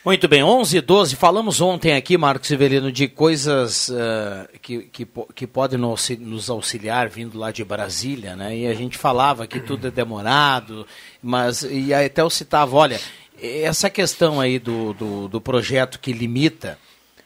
[0.05, 1.15] Muito bem, 11 e 12.
[1.15, 7.39] Falamos ontem aqui, Marcos Severino, de coisas uh, que, que, que podem nos auxiliar vindo
[7.39, 8.57] lá de Brasília, né?
[8.57, 10.85] E a gente falava que tudo é demorado,
[11.23, 13.01] mas e até eu citava, olha,
[13.41, 16.77] essa questão aí do, do, do projeto que limita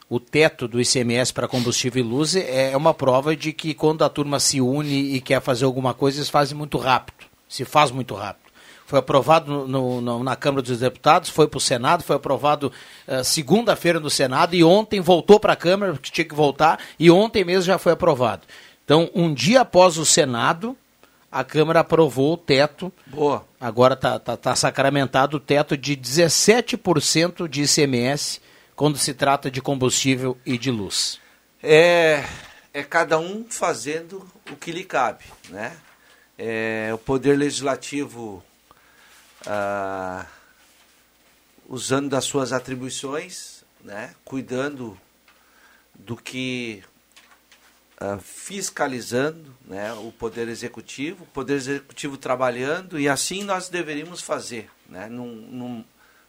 [0.07, 4.09] o teto do ICMS para combustível e luz é uma prova de que quando a
[4.11, 8.15] turma se une e quer fazer alguma coisa, eles fazem muito rápido, se faz muito
[8.15, 8.46] rápido
[8.87, 12.73] foi aprovado no, no, na Câmara dos Deputados, foi para o Senado, foi aprovado
[13.07, 17.11] uh, segunda-feira no Senado e ontem voltou para a Câmara, porque tinha que voltar, e
[17.11, 18.43] ontem mesmo já foi aprovado.
[18.85, 20.77] Então, um dia após o Senado,
[21.31, 22.93] a Câmara aprovou o teto.
[23.07, 23.45] Boa.
[23.61, 28.41] Agora está tá, tá sacramentado o teto de 17% de ICMS
[28.77, 31.19] quando se trata de combustível e de luz.
[31.61, 32.25] É,
[32.73, 35.73] é cada um fazendo o que lhe cabe, né?
[36.39, 38.45] É, o poder legislativo
[39.47, 40.27] ah,
[41.69, 44.99] usando das suas atribuições, né, cuidando
[45.95, 46.83] do que
[47.99, 54.71] ah, fiscalizando né, o poder executivo, o poder executivo trabalhando e assim nós deveríamos fazer,
[54.89, 55.85] né, num, num,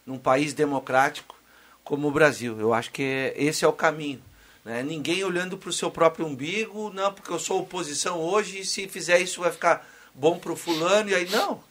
[0.06, 1.36] num país democrático
[1.84, 2.58] como o Brasil.
[2.60, 4.22] Eu acho que é, esse é o caminho.
[4.64, 4.82] Né?
[4.82, 8.86] Ninguém olhando para o seu próprio umbigo, não, porque eu sou oposição hoje e se
[8.86, 11.62] fizer isso vai ficar bom para o fulano, e aí não.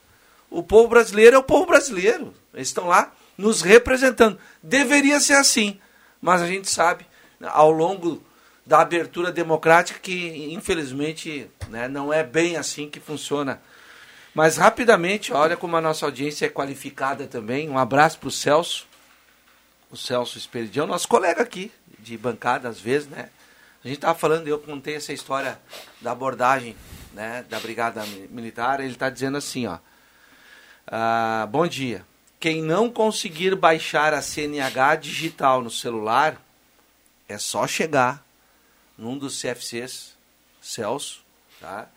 [0.50, 2.34] O povo brasileiro é o povo brasileiro.
[2.54, 4.40] Eles estão lá nos representando.
[4.62, 5.80] Deveria ser assim,
[6.22, 7.06] mas a gente sabe,
[7.42, 8.24] ao longo
[8.66, 13.62] da abertura democrática, que infelizmente né, não é bem assim que funciona.
[14.34, 17.70] Mas rapidamente, olha como a nossa audiência é qualificada também.
[17.70, 18.86] Um abraço para o Celso,
[19.90, 23.30] o Celso Esperidião, nosso colega aqui de bancada, às vezes, né?
[23.84, 25.60] A gente estava falando, eu contei essa história
[26.02, 26.76] da abordagem
[27.14, 29.78] né, da Brigada Militar, ele está dizendo assim, ó.
[30.88, 32.06] Ah, bom dia.
[32.40, 36.42] Quem não conseguir baixar a CNH digital no celular,
[37.28, 38.24] é só chegar
[38.98, 40.16] num dos CFCs,
[40.62, 41.22] Celso,
[41.60, 41.90] tá?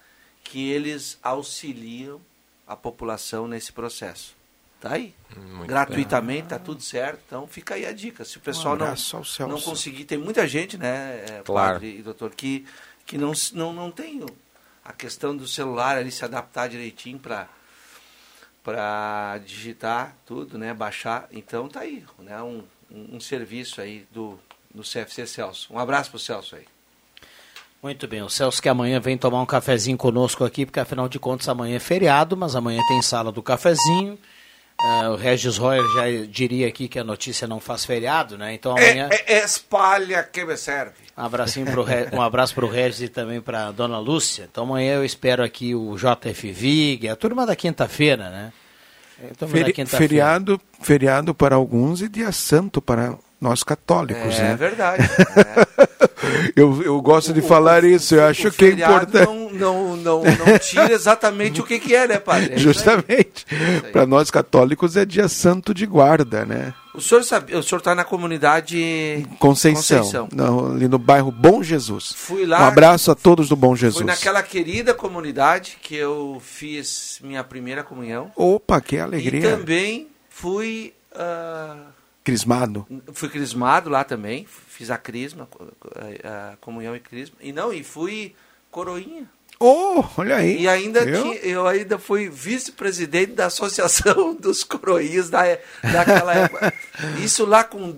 [0.43, 2.21] que eles auxiliam
[2.67, 4.35] a população nesse processo.
[4.81, 5.15] Tá aí.
[5.37, 6.49] Muito Gratuitamente, bem.
[6.49, 7.21] tá tudo certo.
[7.27, 8.25] Então fica aí a dica.
[8.25, 11.75] Se o pessoal um não, não conseguir, tem muita gente, né, é, claro.
[11.75, 12.67] padre e doutor, que,
[13.07, 14.25] que não, não, não tem
[14.85, 17.47] a questão do celular ali se adaptar direitinho para
[18.71, 21.29] para digitar tudo, né, baixar.
[21.33, 24.39] Então tá aí, né, um, um, um serviço aí do,
[24.73, 25.73] do CFC Celso.
[25.73, 26.65] Um abraço para o Celso aí.
[27.83, 31.19] Muito bem, o Celso que amanhã vem tomar um cafezinho conosco aqui, porque afinal de
[31.19, 34.17] contas amanhã é feriado, mas amanhã tem sala do cafezinho.
[34.81, 38.55] Uh, o Regis Royer já diria aqui que a notícia não faz feriado, né?
[38.55, 39.09] Então amanhã.
[39.11, 40.95] É, é espalha que me serve.
[41.17, 42.09] Um, abracinho pro Re...
[42.13, 44.49] um abraço para o Regis e também para a dona Lúcia.
[44.51, 48.53] Então amanhã eu espero aqui o JF Vig, a turma da quinta-feira, né?
[49.31, 54.53] Então, Feri feriado, feriado para alguns e dia santo para nós católicos, é, né?
[54.53, 55.03] É verdade.
[55.03, 56.53] É.
[56.55, 59.27] eu, eu gosto de o, falar o, isso, eu acho que é importante.
[59.27, 62.55] Não, não, não, não tira exatamente o que, que é, né, padre?
[62.55, 63.47] É Justamente.
[63.93, 66.75] Para nós católicos é dia santo de guarda, né?
[66.93, 70.29] O senhor sabe, o senhor está na comunidade Conceição, Conceição.
[70.33, 72.13] No, ali no bairro Bom Jesus.
[72.15, 72.61] Fui lá.
[72.61, 73.99] Um abraço a todos do Bom Jesus.
[73.99, 78.33] Fui naquela querida comunidade que eu fiz minha primeira comunhão.
[78.35, 79.39] Opa, que alegria!
[79.39, 82.87] E também fui uh, crismado.
[83.13, 84.47] Fui crismado lá também.
[84.47, 85.49] Fiz a crisma,
[86.25, 87.37] a, a comunhão e crisma.
[87.41, 88.35] E não, e fui
[88.71, 89.29] coroinha.
[89.63, 90.63] Oh, olha aí.
[90.63, 95.43] E ainda tinha, eu ainda fui vice-presidente da Associação dos Coroinhas da,
[95.83, 96.73] daquela época.
[97.23, 97.95] Isso lá com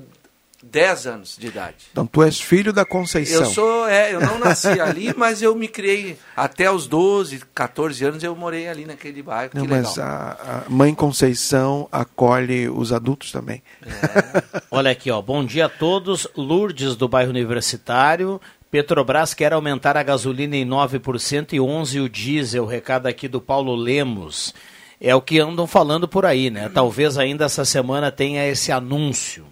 [0.73, 1.77] 10 anos de idade.
[1.93, 3.43] Então tu és filho da Conceição.
[3.43, 8.03] Eu sou, é, eu não nasci ali, mas eu me criei até os 12, 14
[8.07, 9.51] anos eu morei ali naquele bairro.
[9.53, 13.63] Não, mas a, a, mãe Conceição acolhe os adultos também.
[13.85, 14.63] É.
[14.71, 15.21] Olha aqui, ó.
[15.21, 16.27] Bom dia a todos.
[16.35, 18.41] Lourdes do bairro Universitário.
[18.71, 22.65] Petrobras quer aumentar a gasolina em 9% e 11% o diesel.
[22.65, 24.55] Recado aqui do Paulo Lemos.
[24.99, 26.71] É o que andam falando por aí, né?
[26.73, 29.52] Talvez ainda essa semana tenha esse anúncio.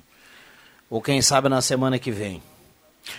[0.90, 2.42] Ou quem sabe na semana que vem.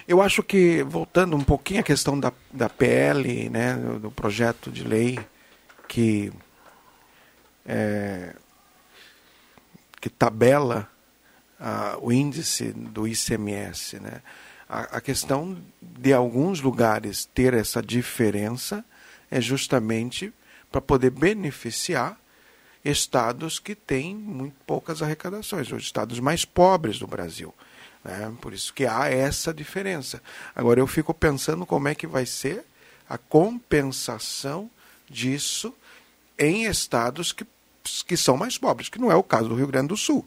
[0.07, 4.83] Eu acho que, voltando um pouquinho à questão da, da PL, né, do projeto de
[4.83, 5.17] lei
[5.87, 6.31] que,
[7.65, 8.35] é,
[9.99, 10.87] que tabela
[12.01, 14.21] o índice do ICMS, né?
[14.67, 18.83] A, a questão de alguns lugares ter essa diferença
[19.29, 20.33] é justamente
[20.71, 22.17] para poder beneficiar
[22.83, 27.53] estados que têm muito poucas arrecadações, os estados mais pobres do Brasil.
[28.03, 28.33] Né?
[28.41, 30.21] Por isso que há essa diferença.
[30.55, 32.65] Agora eu fico pensando como é que vai ser
[33.07, 34.69] a compensação
[35.09, 35.73] disso
[36.39, 37.45] em estados que,
[38.07, 40.25] que são mais pobres, que não é o caso do Rio Grande do Sul.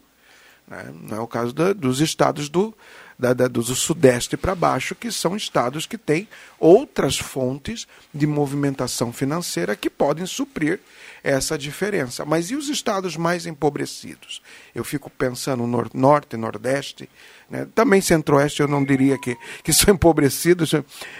[0.68, 0.92] Né?
[1.02, 2.76] Não é o caso da, dos estados do,
[3.18, 9.12] da, da, do sudeste para baixo, que são estados que têm outras fontes de movimentação
[9.12, 10.80] financeira que podem suprir
[11.22, 12.24] essa diferença.
[12.24, 14.42] Mas e os estados mais empobrecidos?
[14.74, 17.08] Eu fico pensando no norte, nordeste,
[17.48, 17.66] né?
[17.74, 20.72] também centro-oeste eu não diria que, que são empobrecidos,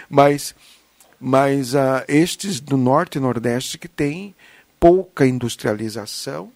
[0.09, 0.53] mas,
[1.19, 4.35] mas uh, estes do norte e nordeste que têm
[4.79, 6.51] pouca industrialização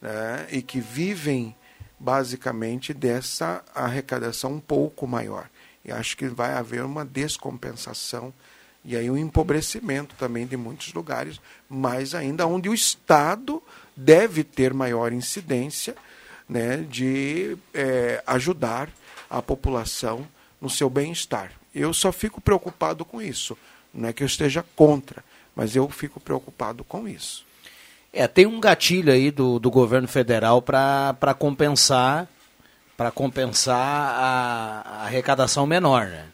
[0.00, 0.46] né?
[0.50, 1.54] e que vivem
[2.02, 5.48] basicamente dessa arrecadação um pouco maior.
[5.84, 8.34] E acho que vai haver uma descompensação
[8.84, 13.62] e aí um empobrecimento também de muitos lugares, mas ainda onde o Estado
[13.96, 15.94] deve ter maior incidência
[16.48, 18.90] né, de é, ajudar
[19.30, 20.26] a população
[20.60, 21.52] no seu bem-estar.
[21.72, 23.56] Eu só fico preocupado com isso.
[23.94, 25.24] Não é que eu esteja contra,
[25.54, 27.46] mas eu fico preocupado com isso.
[28.12, 32.28] É, tem um gatilho aí do, do governo federal para compensar
[32.96, 36.26] para compensar a, a, arrecadação menor, né?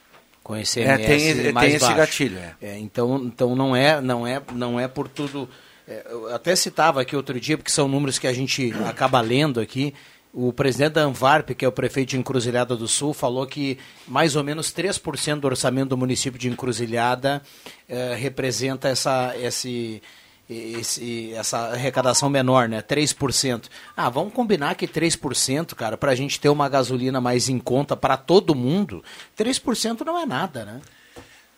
[0.42, 1.76] Com esse é, tem, mais tem baixo.
[1.76, 2.38] esse gatilho.
[2.38, 2.54] É.
[2.60, 2.78] é.
[2.78, 5.48] então, então não é não é não é por tudo.
[5.86, 9.60] É, eu até citava aqui outro dia porque são números que a gente acaba lendo
[9.60, 9.94] aqui.
[10.30, 14.36] O presidente da Anvarp, que é o prefeito de Encruzilhada do Sul, falou que mais
[14.36, 17.42] ou menos 3% do orçamento do município de Encruzilhada
[17.88, 20.02] eh, representa essa, esse,
[20.48, 22.80] esse, essa arrecadação menor, né?
[22.80, 23.64] 3%.
[23.96, 27.96] Ah, vamos combinar que 3%, cara, para a gente ter uma gasolina mais em conta
[27.96, 29.04] para todo mundo,
[29.36, 30.80] 3% não é nada, né?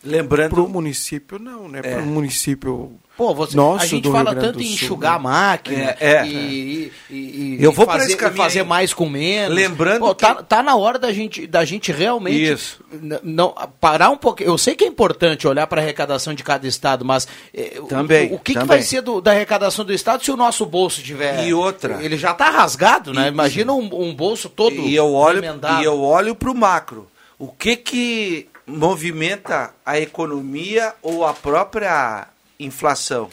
[0.02, 0.50] Lembrando.
[0.50, 1.80] Para o município, não, né?
[1.80, 1.94] É.
[1.94, 2.98] Para o município.
[3.18, 5.96] Pô, você, nosso, a gente fala tanto em enxugar a máquina né?
[6.00, 9.54] é, é, e, e, e, Eu vou fazer, fazer mais com menos.
[9.54, 10.44] Lembrando Pô, tá, que...
[10.44, 12.82] tá, na hora da gente, da gente realmente Isso.
[13.22, 14.42] não parar um pouco.
[14.42, 18.32] Eu sei que é importante olhar para a arrecadação de cada estado, mas eh, também,
[18.32, 18.68] o, o que, também.
[18.68, 22.02] que, vai ser do, da arrecadação do estado se o nosso bolso tiver e outra
[22.02, 23.28] ele já está rasgado, né?
[23.28, 25.82] Imagina um, um, bolso todo e eu olho emendado.
[25.82, 27.06] e eu olho para o macro.
[27.38, 33.30] O que que movimenta a economia ou a própria inflação?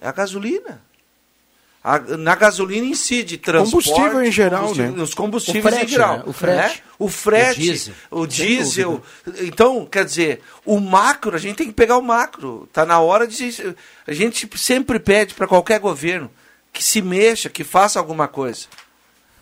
[0.00, 0.82] É a gasolina.
[1.82, 4.88] A, na gasolina incide transporte, combustível em geral, né?
[4.90, 6.22] Os combustíveis frete, em geral, né?
[6.26, 6.82] o frete, né?
[6.98, 9.02] o frete, o diesel, o diesel.
[9.42, 12.66] Então, quer dizer, o macro, a gente tem que pegar o macro.
[12.72, 16.30] Tá na hora de a gente sempre pede para qualquer governo
[16.72, 18.66] que se mexa, que faça alguma coisa.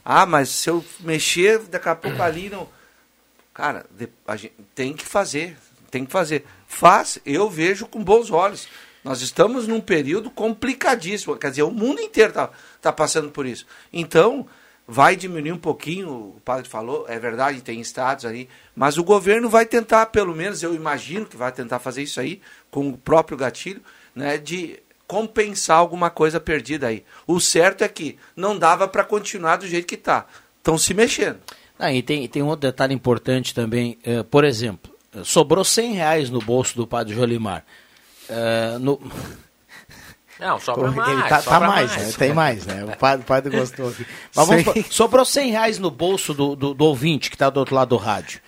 [0.04, 2.68] Ah, mas se eu mexer, daqui a pouco ali não
[3.54, 3.84] Cara,
[4.26, 5.56] a gente tem que fazer,
[5.90, 6.44] tem que fazer.
[6.66, 8.66] Faz, eu vejo com bons olhos.
[9.04, 11.36] Nós estamos num período complicadíssimo.
[11.36, 12.50] Quer dizer, o mundo inteiro está
[12.80, 13.66] tá passando por isso.
[13.92, 14.46] Então,
[14.86, 19.48] vai diminuir um pouquinho, o padre falou, é verdade, tem estados aí, mas o governo
[19.48, 22.40] vai tentar, pelo menos, eu imagino que vai tentar fazer isso aí,
[22.70, 23.82] com o próprio gatilho,
[24.14, 27.04] né, de compensar alguma coisa perdida aí.
[27.26, 30.26] O certo é que não dava para continuar do jeito que está.
[30.58, 31.38] Estão se mexendo.
[31.82, 33.98] Ah, e tem, tem um outro detalhe importante também.
[34.06, 34.92] Uh, por exemplo,
[35.24, 37.64] sobrou 100 reais no bolso do padre Jolimar.
[38.30, 39.00] Uh, no...
[40.38, 41.12] Não, sobra Pô, mais.
[41.12, 42.12] Ele tá, sobra tá mais, mais, né?
[42.16, 42.84] Tem mais, né?
[42.84, 44.06] O padre, o padre gostou aqui.
[44.34, 47.74] Mas vamos, sobrou 100 reais no bolso do, do, do ouvinte que está do outro
[47.74, 48.40] lado do rádio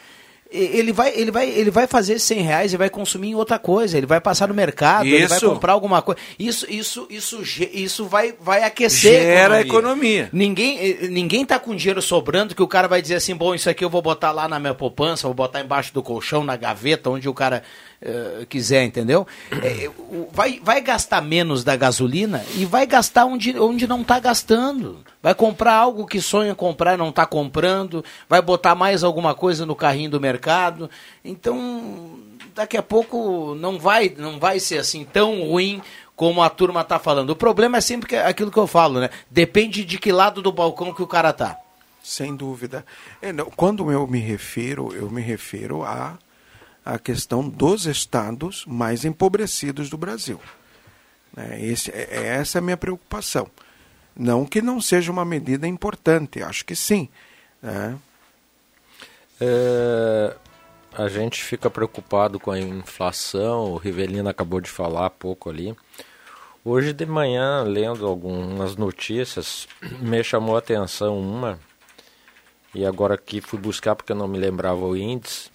[0.54, 3.98] ele vai, ele vai, ele vai fazer 100 reais e vai consumir em outra coisa.
[3.98, 5.16] Ele vai passar no mercado, isso.
[5.16, 6.20] ele vai comprar alguma coisa.
[6.38, 7.42] Isso, isso, isso,
[7.72, 9.20] isso vai, vai aquecer.
[9.20, 10.28] Gera a economia.
[10.32, 13.68] Ninguém, eh, ninguém tá com dinheiro sobrando que o cara vai dizer assim, bom, isso
[13.68, 17.10] aqui eu vou botar lá na minha poupança, vou botar embaixo do colchão, na gaveta,
[17.10, 17.64] onde o cara
[18.04, 19.26] uh, quiser, entendeu?
[19.50, 19.90] É,
[20.32, 24.98] vai, vai gastar menos da gasolina e vai gastar onde, onde não está gastando.
[25.22, 29.64] Vai comprar algo que sonha comprar e não está comprando, vai botar mais alguma coisa
[29.64, 30.90] no carrinho do mercado.
[31.24, 32.18] Então,
[32.54, 35.80] daqui a pouco não vai, não vai ser assim tão ruim
[36.14, 37.30] como a turma está falando.
[37.30, 39.10] O problema é sempre aquilo que eu falo, né?
[39.30, 41.58] Depende de que lado do balcão que o cara tá.
[42.02, 42.84] Sem dúvida.
[43.22, 46.18] É, quando eu me refiro, eu me refiro a
[46.84, 50.40] a questão dos estados mais empobrecidos do Brasil.
[51.36, 53.48] É, esse, é, é essa é a minha preocupação.
[54.16, 57.08] Não que não seja uma medida importante, acho que sim.
[57.60, 57.96] Né?
[59.40, 60.36] É,
[60.96, 65.74] a gente fica preocupado com a inflação, o Rivelino acabou de falar há pouco ali.
[66.64, 69.66] Hoje de manhã, lendo algumas notícias,
[70.00, 71.58] me chamou a atenção uma,
[72.72, 75.50] e agora aqui fui buscar porque eu não me lembrava o índice,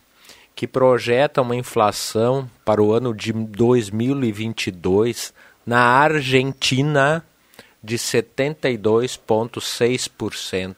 [0.60, 5.34] que projeta uma inflação para o ano de 2022
[5.66, 7.26] na Argentina
[7.82, 10.76] de 72,6%.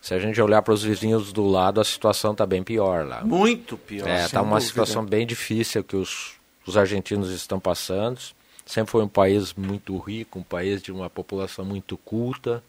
[0.00, 3.24] Se a gente olhar para os vizinhos do lado, a situação está bem pior lá.
[3.24, 4.06] Muito pior.
[4.06, 6.34] É, está uma situação bem difícil que os,
[6.64, 8.20] os argentinos estão passando.
[8.64, 12.62] Sempre foi um país muito rico, um país de uma população muito culta.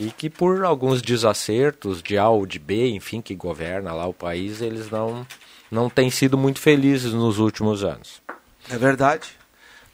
[0.00, 4.14] E que por alguns desacertos de A ou de B, enfim, que governa lá o
[4.14, 5.26] país, eles não,
[5.70, 8.22] não têm sido muito felizes nos últimos anos.
[8.70, 9.28] É verdade.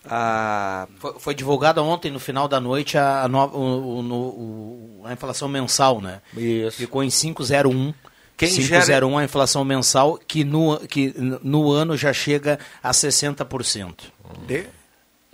[0.09, 5.13] Ah, Foi, foi divulgada ontem, no final da noite, a, a, no- o- o- a
[5.13, 6.21] inflação mensal, né?
[6.37, 6.77] Isso.
[6.79, 7.93] Ficou em 5,01.
[8.37, 13.95] Quem 5,01 a inflação mensal, que no, que no ano já chega a 60%
[14.47, 14.67] De,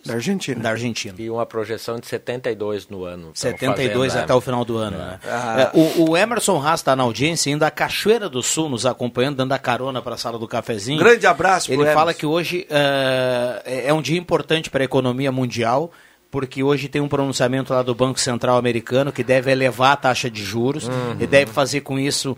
[0.05, 0.61] da Argentina.
[0.61, 1.14] da Argentina.
[1.18, 3.26] E uma projeção de 72 no ano.
[3.26, 4.36] tão 72 fazendo, até né?
[4.38, 5.18] o final do ano, né?
[5.24, 5.70] Ah.
[5.74, 9.36] É, o, o Emerson Haas está na audiência, ainda a Cachoeira do Sul nos acompanhando,
[9.36, 10.98] dando a carona para a sala do cafezinho.
[10.98, 11.98] grande abraço pro Ele Emerson.
[11.98, 15.90] fala que hoje é é um dia importante para a economia mundial,
[16.33, 20.28] porque hoje tem um pronunciamento lá do Banco Central americano que deve elevar a taxa
[20.30, 20.89] de juros
[21.20, 22.35] e deve fazer com isso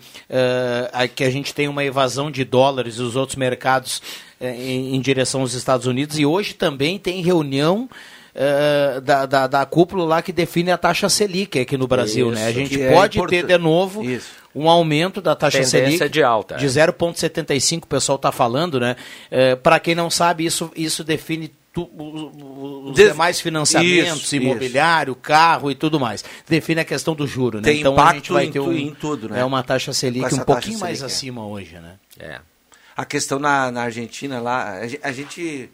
[0.92, 4.02] a- que a gente tenha uma evasão de dólares dos outros mercados
[4.40, 6.18] eh, em, em direção aos Estados Unidos.
[6.18, 7.88] E hoje também tem reunião
[8.34, 12.32] eh, da, da, da cúpula lá que define a taxa Selic aqui no Brasil.
[12.32, 12.46] né?
[12.46, 14.26] A Isso, gente é pode importan- ter de novo Isso.
[14.52, 16.58] um aumento da taxa Tendência Selic de alta, é.
[16.58, 18.96] de 0,75 o pessoal está falando, né?
[19.62, 21.90] Para quem não sabe, isso, isso define tu-
[22.88, 26.24] os Des- demais financiamentos, Isso, imobiliário, carro e tudo mais.
[26.48, 27.64] Define a questão do juro, né?
[27.64, 29.40] Tem então a impacto gente vai em ter um, em tudo, né?
[29.40, 31.16] É uma taxa Selic um pouquinho mais Selic, é.
[31.16, 31.98] acima hoje, né?
[32.18, 32.40] É.
[32.96, 35.68] A questão na, na Argentina lá, a gen- a gente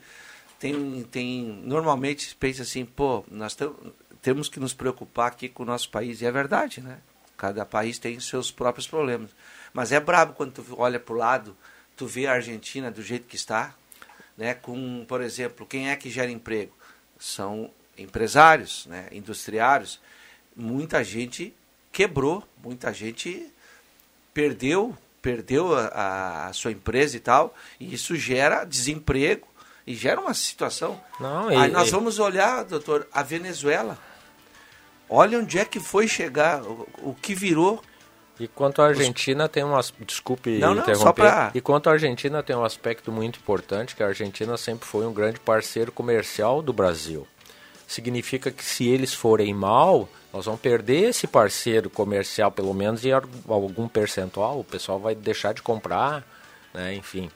[0.58, 3.70] tem, tem normalmente pensa assim, pô, nós tem-
[4.22, 6.96] temos que nos preocupar aqui com o nosso país, e é verdade, né?
[7.36, 9.30] Cada país tem seus próprios problemas.
[9.72, 11.56] Mas é brabo quando tu olha para o lado,
[11.96, 13.74] tu vê a Argentina do jeito que está,
[14.40, 14.54] né?
[14.54, 16.72] Com, por exemplo, quem é que gera emprego?
[17.18, 19.06] São empresários, né?
[19.12, 20.00] industriários.
[20.56, 21.54] Muita gente
[21.92, 23.52] quebrou, muita gente
[24.34, 29.46] perdeu perdeu a- a, sua empresa e tal, e isso gera desemprego
[29.86, 30.98] e gera uma situação.
[31.20, 33.98] Não, e- Aí nós e- vamos olhar, doutor, a Venezuela.
[35.10, 37.82] Olha onde é que foi chegar, o, o que virou.
[38.40, 40.96] E quanto à Argentina tem um as- desculpe Não, não, interromper.
[41.04, 44.88] só pra- E quanto à Argentina tem um aspecto muito importante que a Argentina sempre
[44.88, 47.26] foi um grande parceiro comercial do Brasil.
[47.86, 53.10] Significa que se eles forem mal, nós vamos perder esse parceiro comercial pelo menos em
[53.12, 56.24] algum percentual, o pessoal vai deixar de comprar,
[56.72, 57.28] né, enfim.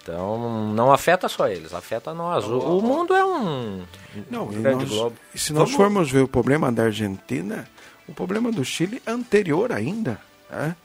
[0.00, 2.44] Então, não afeta só eles, afeta nós.
[2.46, 3.82] O, o mundo é um
[4.30, 5.16] Não, e, grande nós- globo.
[5.34, 7.68] e se nós formos ver o problema da Argentina,
[8.08, 10.20] o problema do Chile é anterior ainda.
[10.50, 10.76] Né?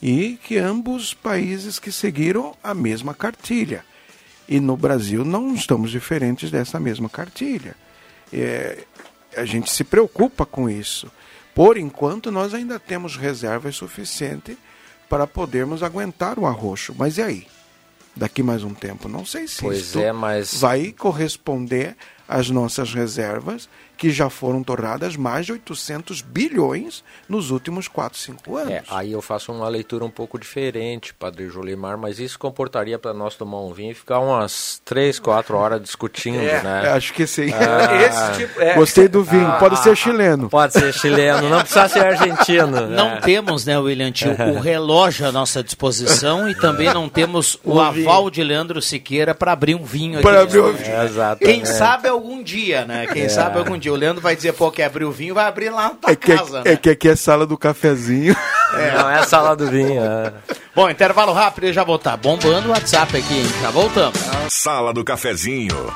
[0.00, 3.84] E que ambos países que seguiram a mesma cartilha.
[4.48, 7.76] E no Brasil não estamos diferentes dessa mesma cartilha.
[8.32, 8.84] É,
[9.36, 11.10] a gente se preocupa com isso.
[11.54, 14.56] Por enquanto, nós ainda temos reservas suficientes
[15.08, 16.94] para podermos aguentar o arroxo.
[16.98, 17.46] Mas e aí?
[18.16, 19.08] Daqui mais um tempo?
[19.08, 21.96] Não sei se Pois isto é, mas- vai corresponder
[22.28, 28.56] às nossas reservas, que já foram torradas mais de 800 bilhões nos últimos 4, 5
[28.56, 28.72] anos.
[28.72, 33.12] É, aí eu faço uma leitura um pouco diferente, Padre Jolimar, mas isso comportaria para
[33.14, 36.82] nós tomar um vinho e ficar umas 3, 4 horas discutindo, É, né?
[36.86, 37.50] É, acho que sim.
[37.52, 39.52] Esse tipo, é, Gostei do vinho.
[39.60, 40.48] Pode ser chileno.
[40.50, 42.66] Pode ser chileno, não precisa ser argentino.
[42.88, 42.96] né?
[42.96, 47.78] Não temos, né, William Tio, o relógio à nossa disposição e também não temos o
[47.80, 50.22] aval de Leandro Siqueira para abrir um vinho aqui.
[50.22, 50.78] Para abrir um né?
[50.82, 50.96] vinho.
[50.96, 51.44] É, exato.
[51.44, 53.06] Quem sabe algum dia, né?
[53.12, 53.92] Quem sabe algum dia.
[53.92, 56.16] O Leandro vai dizer, pô, quer abrir o vinho, vai abrir lá na tua É
[56.16, 56.76] que, casa, é né?
[56.76, 58.36] que aqui é sala do cafezinho.
[58.72, 60.02] Não é a sala do vinho.
[60.02, 60.32] é.
[60.74, 62.16] Bom, intervalo rápido e já voltar.
[62.16, 63.46] Bombando o WhatsApp aqui, hein?
[63.60, 64.18] Já voltamos.
[64.48, 65.92] Sala do Cafezinho.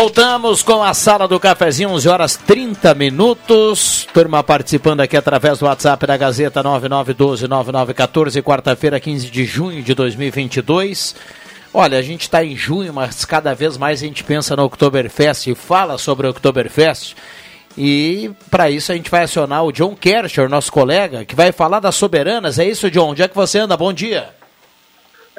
[0.00, 4.08] Voltamos com a sala do cafezinho, 11 horas 30 minutos.
[4.14, 11.14] Turma participando aqui através do WhatsApp da Gazeta 99129914, quarta-feira, 15 de junho de 2022.
[11.74, 15.48] Olha, a gente está em junho, mas cada vez mais a gente pensa no Oktoberfest
[15.48, 17.14] e fala sobre o Oktoberfest.
[17.76, 21.78] E para isso a gente vai acionar o John Kersher, nosso colega, que vai falar
[21.78, 22.58] das soberanas.
[22.58, 23.10] É isso, John?
[23.10, 23.76] Onde é que você anda?
[23.76, 24.39] Bom dia.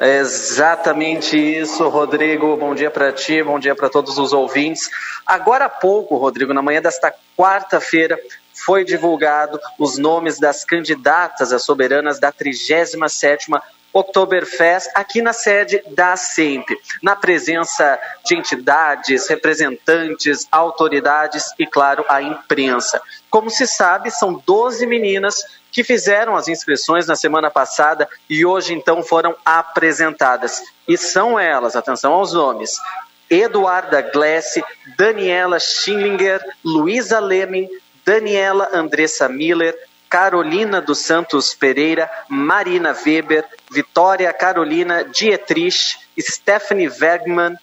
[0.02, 2.56] É exatamente isso, Rodrigo.
[2.56, 4.90] Bom dia para ti, bom dia para todos os ouvintes.
[5.24, 8.18] Agora há pouco, Rodrigo, na manhã desta quarta-feira,
[8.52, 16.16] foi divulgado os nomes das candidatas a soberanas da 37ª Oktoberfest aqui na sede da
[16.16, 16.66] SEMP,
[17.00, 23.00] na presença de entidades, representantes, autoridades e, claro, a imprensa.
[23.32, 28.74] Como se sabe, são 12 meninas que fizeram as inscrições na semana passada e hoje
[28.74, 30.62] então foram apresentadas.
[30.86, 32.78] E são elas, atenção aos nomes:
[33.30, 34.62] Eduarda Glesse,
[34.98, 37.70] Daniela Schillinger, Luísa Lemming,
[38.04, 39.74] Daniela Andressa Miller,
[40.10, 47.56] Carolina dos Santos Pereira, Marina Weber, Vitória Carolina Dietrich, Stephanie Wegman,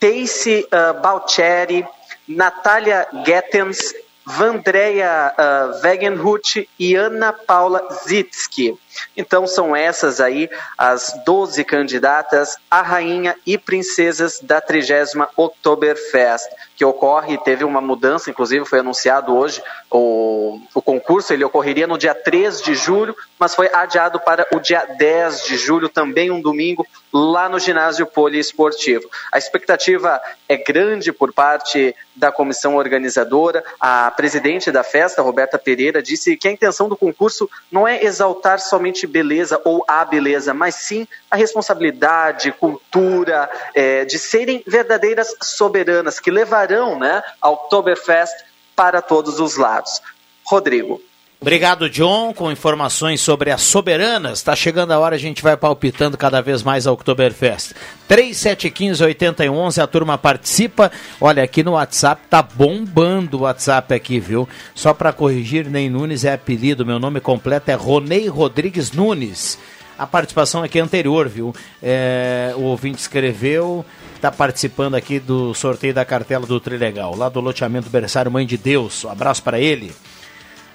[0.00, 1.86] Tacy uh, Balcheri,
[2.26, 3.92] Natália Gettens,
[4.24, 8.78] Vandreia uh, Wegenhut e Ana Paula Zitsky.
[9.16, 16.48] Então são essas aí as 12 candidatas a rainha e princesas da 30 Oktoberfest,
[16.82, 21.96] que ocorre, teve uma mudança, inclusive foi anunciado hoje, o, o concurso ele ocorreria no
[21.96, 26.40] dia 3 de julho, mas foi adiado para o dia 10 de julho, também um
[26.40, 29.08] domingo, lá no ginásio poliesportivo.
[29.30, 33.62] A expectativa é grande por parte da comissão organizadora.
[33.80, 38.58] A presidente da festa, Roberta Pereira, disse que a intenção do concurso não é exaltar
[38.58, 46.18] somente beleza ou a beleza, mas sim a responsabilidade, cultura, é, de serem verdadeiras soberanas,
[46.18, 48.34] que levarão né, a Oktoberfest
[48.74, 50.00] para todos os lados.
[50.44, 51.00] Rodrigo.
[51.42, 54.38] Obrigado, John, com informações sobre as soberanas.
[54.38, 57.72] Está chegando a hora, a gente vai palpitando cada vez mais a Oktoberfest.
[58.08, 60.92] 3715-8011, a turma participa.
[61.20, 64.48] Olha, aqui no WhatsApp tá bombando o WhatsApp aqui, viu?
[64.72, 69.58] Só para corrigir, Ney Nunes é apelido, meu nome completo é Ronei Rodrigues Nunes.
[69.98, 71.54] A participação aqui é anterior, viu?
[71.82, 73.84] É, o ouvinte escreveu,
[74.16, 78.56] está participando aqui do sorteio da cartela do Trilegal, lá do loteamento Berçário Mãe de
[78.56, 79.04] Deus.
[79.04, 79.92] Um abraço para ele.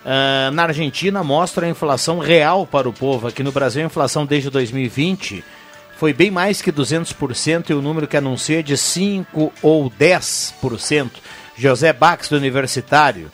[0.05, 3.27] Uh, na Argentina mostra a inflação real para o povo.
[3.27, 5.43] Aqui no Brasil, a inflação desde 2020
[5.97, 11.09] foi bem mais que 200% e o número que anuncia é de 5 ou 10%.
[11.57, 13.31] José Bax, do Universitário,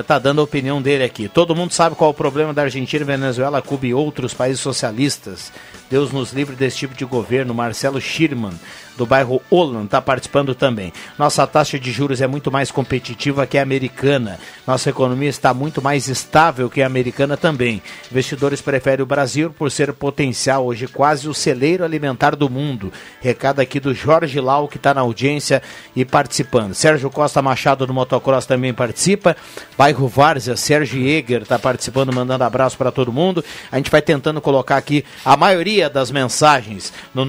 [0.00, 1.28] está uh, dando a opinião dele aqui.
[1.28, 5.52] Todo mundo sabe qual é o problema da Argentina, Venezuela, Cuba e outros países socialistas.
[5.90, 7.52] Deus nos livre desse tipo de governo.
[7.52, 8.52] Marcelo Schirman,
[9.00, 10.92] do bairro Holland, está participando também.
[11.18, 14.38] Nossa taxa de juros é muito mais competitiva que a americana.
[14.66, 17.82] Nossa economia está muito mais estável que a americana também.
[18.12, 22.92] Investidores preferem o Brasil por ser potencial, hoje quase o celeiro alimentar do mundo.
[23.22, 25.62] Recado aqui do Jorge Lau, que está na audiência
[25.96, 26.74] e participando.
[26.74, 29.34] Sérgio Costa Machado do Motocross também participa.
[29.78, 33.42] Bairro Várzea, Sérgio Eger está participando, mandando abraço para todo mundo.
[33.72, 37.24] A gente vai tentando colocar aqui a maioria das mensagens no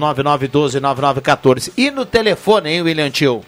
[1.70, 1.72] 9912-9914.
[1.76, 3.44] E no telefone, hein, William Tio?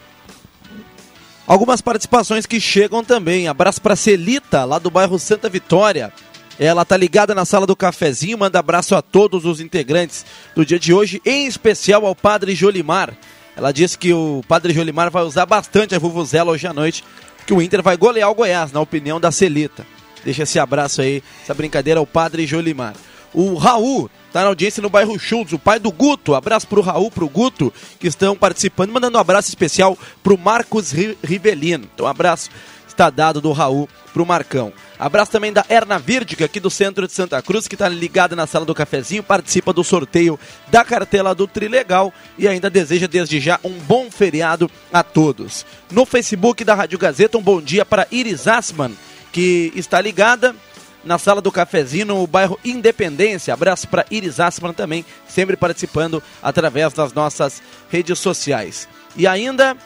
[1.47, 3.49] Algumas participações que chegam também.
[3.49, 6.12] Abraço para Celita, lá do bairro Santa Vitória.
[6.59, 10.79] Ela tá ligada na sala do cafezinho, manda abraço a todos os integrantes do dia
[10.79, 13.12] de hoje, em especial ao Padre Jolimar.
[13.57, 17.05] Ela disse que o Padre Jolimar vai usar bastante a Vuvuzela hoje à noite,
[17.45, 19.85] que o Inter vai golear o Goiás, na opinião da Celita.
[20.25, 22.95] Deixa esse abraço aí, essa brincadeira ao Padre Jolimar.
[23.33, 26.35] O Raul tá na audiência no bairro Schultz, o pai do Guto.
[26.35, 31.89] Abraço pro Raul, pro Guto, que estão participando, mandando um abraço especial pro Marcos Rivelino.
[31.95, 32.51] Então, um abraço
[32.89, 34.72] está dado do Raul pro Marcão.
[34.99, 38.45] Abraço também da Erna Virdica, aqui do centro de Santa Cruz, que está ligada na
[38.45, 43.61] sala do cafezinho, participa do sorteio da cartela do Trilegal e ainda deseja desde já
[43.62, 45.64] um bom feriado a todos.
[45.93, 48.97] No Facebook da Rádio Gazeta, um bom dia para Iris Asman,
[49.32, 50.57] que está ligada
[51.05, 53.55] na sala do cafezinho no bairro Independência.
[53.55, 58.88] Abraço para Iris Asman também, sempre participando através das nossas redes sociais.
[59.16, 59.76] E ainda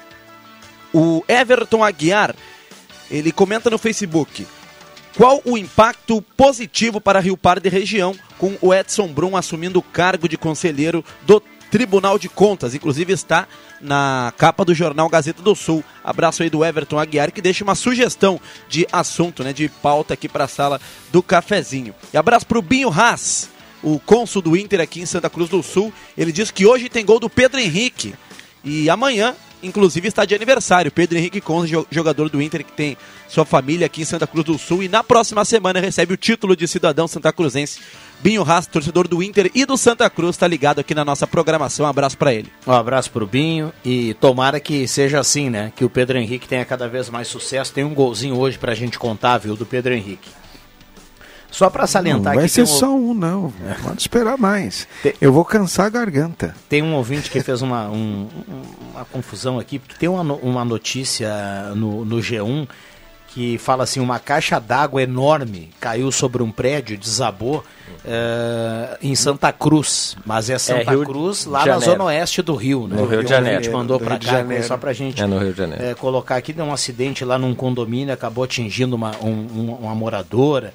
[0.93, 2.35] o Everton Aguiar,
[3.11, 4.47] ele comenta no Facebook.
[5.17, 9.83] Qual o impacto positivo para Rio Pardo e região com o Edson Brum assumindo o
[9.83, 12.75] cargo de conselheiro do Tribunal de Contas.
[12.75, 13.47] Inclusive está
[13.81, 15.85] na capa do jornal Gazeta do Sul.
[16.03, 20.29] Abraço aí do Everton Aguiar, que deixa uma sugestão de assunto, né, de pauta aqui
[20.29, 20.81] para a sala
[21.13, 21.95] do cafezinho.
[22.13, 23.49] E abraço para o Binho Haas,
[23.83, 25.93] o cônsul do Inter aqui em Santa Cruz do Sul.
[26.17, 28.15] Ele diz que hoje tem gol do Pedro Henrique.
[28.65, 30.91] E amanhã, inclusive, está de aniversário.
[30.91, 32.97] Pedro Henrique Conza, jogador do Inter, que tem
[33.29, 34.83] sua família aqui em Santa Cruz do Sul.
[34.83, 37.79] E na próxima semana recebe o título de cidadão santa cruzense
[38.21, 41.87] Binho Haas, torcedor do Inter e do Santa Cruz, está ligado aqui na nossa programação.
[41.87, 42.53] Um abraço para ele.
[42.67, 45.73] Um abraço para o Binho e tomara que seja assim, né?
[45.77, 47.73] Que o Pedro Henrique tenha cada vez mais sucesso.
[47.73, 50.29] Tem um golzinho hoje para a gente contar, viu, do Pedro Henrique.
[51.51, 52.67] Só para salientar não vai ser um...
[52.67, 53.53] só um, não.
[53.83, 54.87] Pode esperar mais.
[55.03, 55.15] Tem...
[55.21, 56.55] Eu vou cansar a garganta.
[56.69, 58.29] Tem um ouvinte que fez uma, um,
[58.93, 62.69] uma confusão aqui, porque tem uma, uma notícia no, no G1
[63.29, 67.63] que fala assim, uma caixa d'água enorme caiu sobre um prédio, desabou
[68.05, 72.89] eh, em Santa Cruz, mas é Santa Rio Cruz, lá na zona oeste do Rio,
[72.89, 72.97] né?
[72.97, 73.63] No Rio de A Janeiro.
[73.65, 75.85] gente mandou Do para cá, só pra gente É no Rio de Janeiro.
[75.85, 79.95] eh, colocar aqui, deu um acidente lá num condomínio, acabou atingindo uma, um- um- uma
[79.95, 80.73] moradora.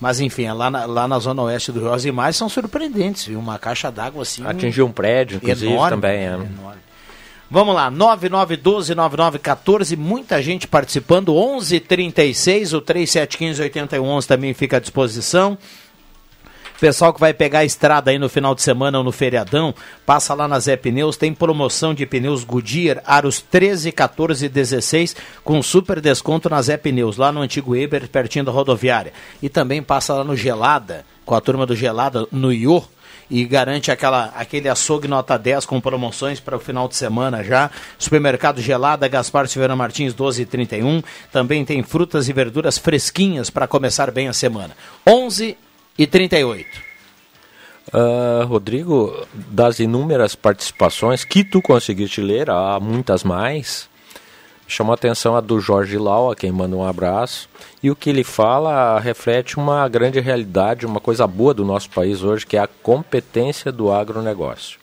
[0.00, 1.92] Mas enfim, é lá na, lá na zona oeste do Rio.
[1.92, 3.38] As imagens são surpreendentes, viu?
[3.38, 4.44] Uma caixa d'água assim.
[4.44, 6.18] Atingiu um prédio, inclusive, enorme, também.
[6.18, 6.24] É.
[6.26, 6.48] enorme.
[7.52, 15.58] Vamos lá, 9912-9914, muita gente participando, 1136, o 3715-8111 também fica à disposição.
[16.80, 19.74] Pessoal que vai pegar a estrada aí no final de semana ou no feriadão,
[20.06, 25.14] passa lá na Zé Pneus, tem promoção de pneus Goodyear, aros 13, 14 e 16,
[25.44, 29.12] com super desconto na Zé Pneus, lá no antigo Eber, pertinho da rodoviária.
[29.42, 32.82] E também passa lá no Gelada, com a turma do Gelada, no Iô,
[33.32, 37.70] e garante aquela, aquele açougue nota 10 com promoções para o final de semana já.
[37.98, 41.02] Supermercado Gelada, Gaspar Silveira Martins 1231.
[41.32, 44.76] Também tem frutas e verduras fresquinhas para começar bem a semana.
[45.08, 45.56] 11
[45.98, 46.66] e 38.
[47.90, 53.88] Ah, Rodrigo, das inúmeras participações que tu conseguiste ler, há muitas mais,
[54.72, 57.48] chamou a atenção a do Jorge Lau, a quem manda um abraço,
[57.82, 62.22] e o que ele fala reflete uma grande realidade, uma coisa boa do nosso país
[62.22, 64.78] hoje, que é a competência do agronegócio.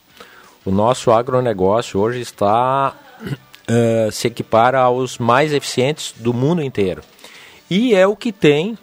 [0.64, 2.94] O nosso agronegócio hoje está
[3.66, 7.02] eh, se equipara aos mais eficientes do mundo inteiro.
[7.70, 8.76] E é o que tem,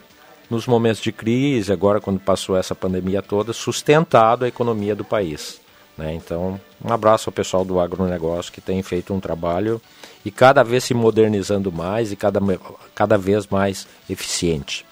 [0.50, 5.62] nos momentos de crise, agora quando passou essa pandemia toda, sustentado a economia do país.
[5.98, 6.14] né?
[6.14, 9.82] Então, um abraço ao pessoal do agronegócio que tem feito um trabalho
[10.26, 12.40] e cada vez se modernizando mais e cada,
[12.94, 14.86] cada vez mais eficiente.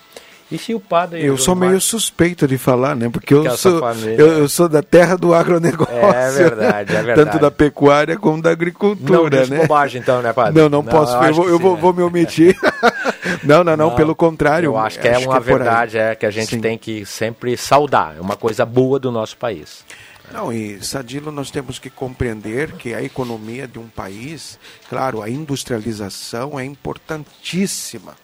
[0.52, 1.26] E se o padre.
[1.26, 3.10] Eu sou meio suspeito de falar, né?
[3.10, 5.92] Porque eu Que sou, família- eu, eu sou da terra do agronegócio.
[5.96, 7.30] É verdade, é verdade.
[7.32, 9.62] Tanto da pecuária como da Não agricultura, diz né?
[9.62, 10.62] bobagem então, né, padre?
[10.62, 11.14] Não, não, posso.
[11.16, 11.82] Eu, acho vou, que eu sim, vou, né?
[11.82, 12.56] vou me omitir.
[13.44, 14.68] não, não, não, pelo contrário.
[14.68, 15.58] Eu acho que é uma por aí.
[15.58, 16.62] verdade, é que a gente Sim.
[16.62, 18.16] tem que sempre saudar.
[18.16, 19.84] É uma coisa boa do nosso país.
[20.32, 24.60] Não, e Sadilo, nós temos que compreender que a economia de um país,
[24.90, 28.16] claro, a industrialização é importantíssima,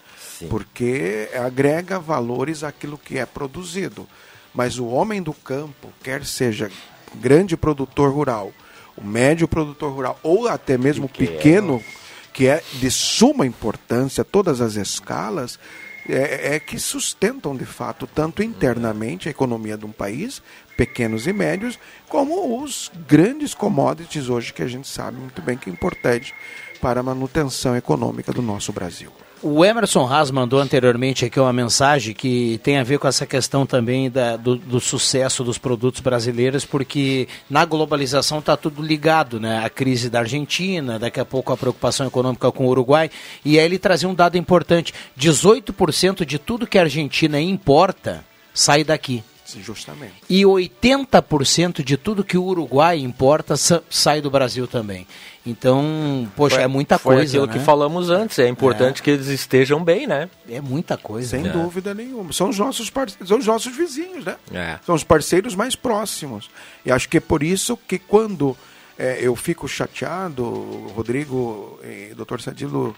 [0.48, 4.06] porque agrega valores àquilo que é produzido.
[4.54, 6.70] Mas o homem do campo, quer seja
[7.14, 8.52] grande produtor rural,
[8.96, 11.78] o médio produtor rural ou até mesmo Pequeno.
[11.78, 11.84] pequeno,
[12.32, 15.58] que é de suma importância, todas as escalas,
[16.08, 20.42] é, é que sustentam de fato tanto internamente a economia de um país,
[20.86, 21.78] pequenos e médios,
[22.08, 26.34] como os grandes commodities hoje que a gente sabe muito bem que é importante
[26.80, 29.12] para a manutenção econômica do nosso Brasil.
[29.40, 33.64] O Emerson Haas mandou anteriormente aqui uma mensagem que tem a ver com essa questão
[33.66, 39.64] também da- do, do sucesso dos produtos brasileiros, porque na globalização está tudo ligado, né?
[39.64, 43.08] A crise da Argentina, daqui a pouco a preocupação econômica com o Uruguai,
[43.44, 48.24] e aí ele trazia um dado importante: 18% de tudo que a Argentina importa
[48.54, 49.24] sai daqui.
[49.60, 50.14] Justamente.
[50.28, 55.06] E 80% de tudo que o Uruguai importa sa- sai do Brasil também.
[55.44, 57.30] Então, poxa, Foi- é muita foi coisa.
[57.32, 57.52] aquilo né?
[57.52, 58.38] que falamos antes.
[58.38, 60.30] É importante que eles estejam bem, né?
[60.48, 61.30] É muita coisa.
[61.30, 61.50] Sem né?
[61.50, 62.32] dúvida nenhuma.
[62.32, 64.36] São os nossos parceiros, são os nossos vizinhos, né?
[64.52, 64.78] É.
[64.86, 66.48] São os parceiros mais próximos.
[66.86, 68.56] E acho que é por isso que quando
[68.98, 70.44] eh, eu fico chateado,
[70.94, 72.40] Rodrigo, e Dr.
[72.40, 72.94] Sadilo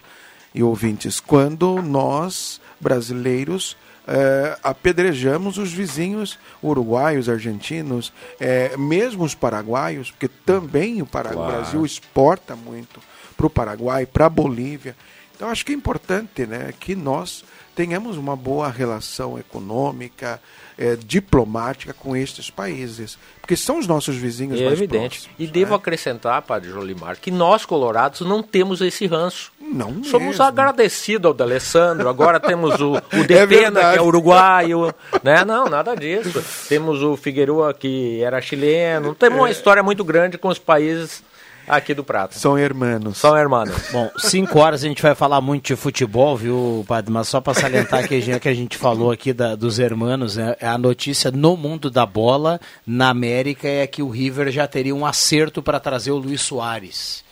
[0.53, 3.75] e ouvintes, quando nós, brasileiros,
[4.07, 11.45] eh, apedrejamos os vizinhos uruguaios, argentinos, eh, mesmo os paraguaios, porque também o, Para- o.
[11.45, 12.99] Brasil exporta muito
[13.35, 14.95] para o Paraguai, para a Bolívia.
[15.35, 17.43] Então acho que é importante né, que nós
[17.75, 20.41] tenhamos uma boa relação econômica,
[20.77, 25.19] eh, diplomática com estes países, porque são os nossos vizinhos É mais evidente.
[25.19, 25.35] próximos.
[25.37, 29.51] E devo acrescentar, Padre Jolimar, que nós, colorados, não temos esse ranço.
[29.73, 30.43] Não Somos mesmo.
[30.43, 32.07] agradecidos ao D'Alessandro.
[32.07, 33.93] Agora temos o, o É Defena, verdade.
[33.93, 34.93] que é uruguaio.
[35.23, 35.43] Né?
[35.43, 36.43] Não, nada disso.
[36.69, 39.15] Temos o Figueroa, que era chileno.
[39.15, 39.41] Temos É.
[39.41, 41.23] uma história muito grande com os países
[41.67, 42.37] aqui do Prata.
[42.37, 43.17] São hermanos.
[43.17, 43.75] São hermanos.
[43.91, 47.11] Bom, 5 horas a gente vai falar muito de futebol, viu, Padre?
[47.11, 51.31] Mas só para salientar que a gente falou aqui da- dos hermanos, né, a notícia
[51.31, 55.79] no mundo da bola, na América, é que o River já teria um acerto para
[55.79, 57.24] trazer o Luiz Soares,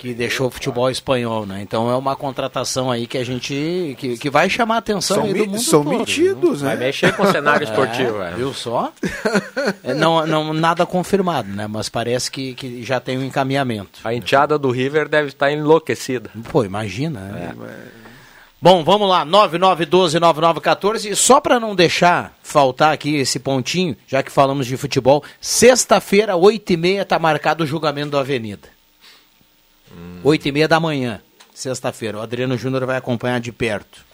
[0.00, 1.60] que deixou o futebol espanhol, né?
[1.60, 3.94] Então é uma contratação aí que a gente.
[3.98, 6.86] que, que vai chamar a atenção São, do mundo são todo, metidos, Vai né?
[6.86, 8.22] mexer com o cenário esportivo.
[8.22, 8.34] É, é.
[8.34, 8.94] viu só?
[9.84, 11.66] É, não, não, nada confirmado, né?
[11.66, 14.00] Mas parece que, que já tem um encaminhamento.
[14.02, 16.30] A enteada do River deve estar enlouquecida.
[16.50, 17.54] Pô, imagina, né?
[18.62, 21.10] Bom, vamos lá, 9912-9914.
[21.10, 26.32] E só para não deixar faltar aqui esse pontinho, já que falamos de futebol, sexta-feira,
[26.32, 28.79] 8h30, tá marcado o julgamento da Avenida.
[30.24, 31.20] 8h30 da manhã,
[31.54, 32.18] sexta-feira.
[32.18, 34.04] O Adriano Júnior vai acompanhar de perto.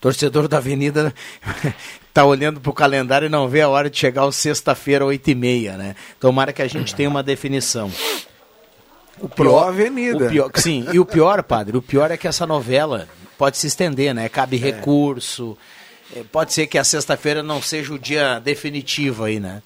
[0.00, 1.14] torcedor da Avenida
[2.12, 5.34] tá olhando pro calendário e não vê a hora de chegar o sexta-feira, oito e
[5.34, 5.96] meia, né?
[6.20, 7.90] Tomara que a gente tenha uma definição.
[9.18, 10.26] O pior Avenida.
[10.26, 13.08] O pior, sim, e o pior, padre, o pior é que essa novela
[13.38, 14.28] pode se estender, né?
[14.28, 15.56] Cabe recurso.
[16.14, 19.62] É, Pode ser que a sexta-feira não seja o dia definitivo aí, né?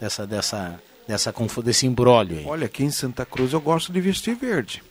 [0.00, 2.46] Dessa, dessa, dessa desse embrólio aí.
[2.46, 4.82] Olha, aqui em Santa Cruz eu gosto de vestir verde.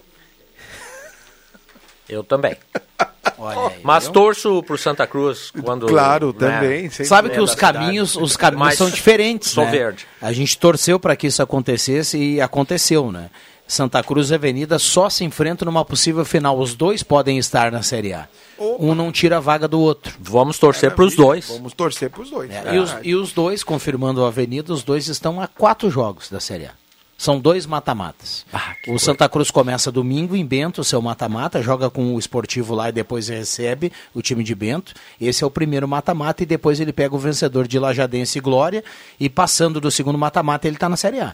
[2.07, 2.55] Eu também.
[3.37, 4.13] Olha aí, Mas viu?
[4.13, 5.87] torço pro Santa Cruz quando.
[5.87, 6.89] Claro, né, também.
[6.89, 7.77] sem Sabe que os cidade.
[7.77, 9.71] caminhos, os caminhos são diferentes, sou né?
[9.71, 10.05] verde.
[10.21, 13.29] A gente torceu para que isso acontecesse e aconteceu, né?
[13.71, 16.59] Santa Cruz e Avenida só se enfrentam numa possível final.
[16.59, 18.27] Os dois podem estar na Série A.
[18.59, 20.13] Um não tira a vaga do outro.
[20.19, 21.47] Vamos torcer pros dois.
[21.47, 22.51] Vamos torcer pros dois.
[22.51, 26.29] É, E, os, e os dois, confirmando a Avenida, os dois estão a quatro jogos
[26.29, 26.71] da Série A.
[27.17, 28.45] São dois mata-matas.
[28.51, 32.89] Ah, o Santa Cruz começa domingo em Bento, seu mata-mata, joga com o esportivo lá
[32.89, 34.93] e depois recebe o time de Bento.
[35.19, 38.83] Esse é o primeiro mata-mata e depois ele pega o vencedor de Lajadense e Glória.
[39.17, 41.33] E passando do segundo mata-mata, ele está na Série A.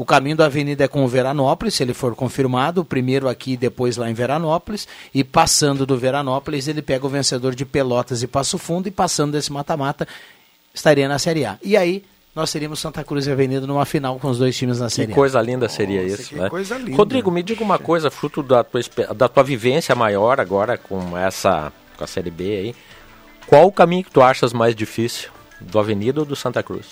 [0.00, 3.52] O caminho da Avenida é com o Veranópolis, se ele for confirmado, o primeiro aqui
[3.52, 8.22] e depois lá em Veranópolis, e passando do Veranópolis ele pega o vencedor de Pelotas
[8.22, 10.08] e Passo Fundo, e passando desse mata-mata
[10.72, 11.58] estaria na Série A.
[11.62, 12.02] E aí
[12.34, 15.12] nós teríamos Santa Cruz e Avenida numa final com os dois times na Que Série
[15.12, 15.14] A.
[15.14, 16.48] coisa linda seria Nossa, isso, que né?
[16.48, 16.96] coisa linda.
[16.96, 18.80] Rodrigo, me diga uma coisa, fruto da tua,
[19.14, 22.74] da tua vivência maior agora com essa com a Série B aí.
[23.46, 25.28] Qual o caminho que tu achas mais difícil?
[25.60, 26.86] Do Avenida ou do Santa Cruz?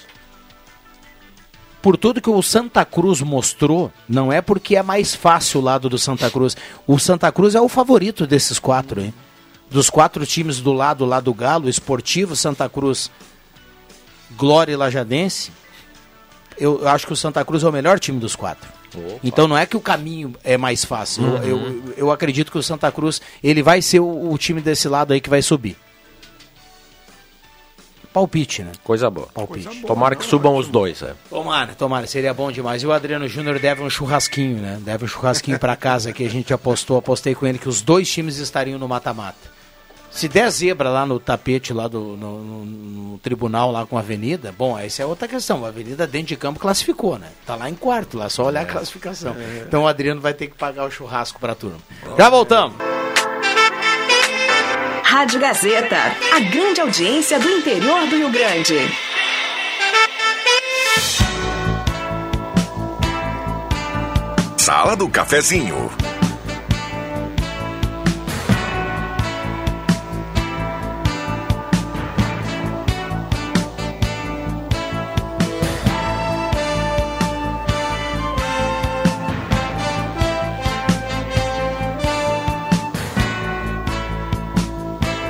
[1.81, 5.89] Por tudo que o Santa Cruz mostrou, não é porque é mais fácil o lado
[5.89, 6.57] do Santa Cruz.
[6.87, 9.15] O Santa Cruz é o favorito desses quatro, hein?
[9.71, 13.11] Dos quatro times do lado lá do Galo, Esportivo, Santa Cruz,
[14.37, 15.53] Glória e Lajadense,
[16.59, 18.69] eu acho que o Santa Cruz é o melhor time dos quatro.
[19.23, 21.23] Então não é que o caminho é mais fácil.
[21.25, 24.89] Eu- Eu, eu, acredito que o Santa Cruz ele vai ser o, o time desse
[24.89, 25.77] lado aí que vai subir.
[28.13, 28.73] Palpite, né?
[28.83, 29.29] Coisa boa.
[29.33, 29.83] Palpite.
[29.83, 31.15] Tomara que subam os dois, é.
[31.31, 32.83] Tomara, tomara, seria bom demais.
[32.83, 34.79] E o Adriano Júnior deve um churrasquinho, né?
[34.81, 38.11] Deve um churrasquinho pra casa que a gente apostou, apostei com ele que os dois
[38.11, 39.59] times estariam no mata-mata.
[40.11, 44.01] Se der zebra lá no tapete, lá do, no, no- no tribunal, lá com a
[44.01, 45.65] Avenida, bom, essa é outra questão.
[45.65, 47.29] A Avenida dentro de campo classificou, né?
[47.47, 49.37] Tá lá em quarto, lá, só olhar a classificação.
[49.67, 51.79] Então o Adriano vai ter que pagar o churrasco pra turma.
[52.17, 52.75] Já voltamos.
[55.11, 55.97] Rádio Gazeta,
[56.37, 58.77] a grande audiência do interior do Rio Grande.
[64.59, 65.91] Sala do Cafezinho.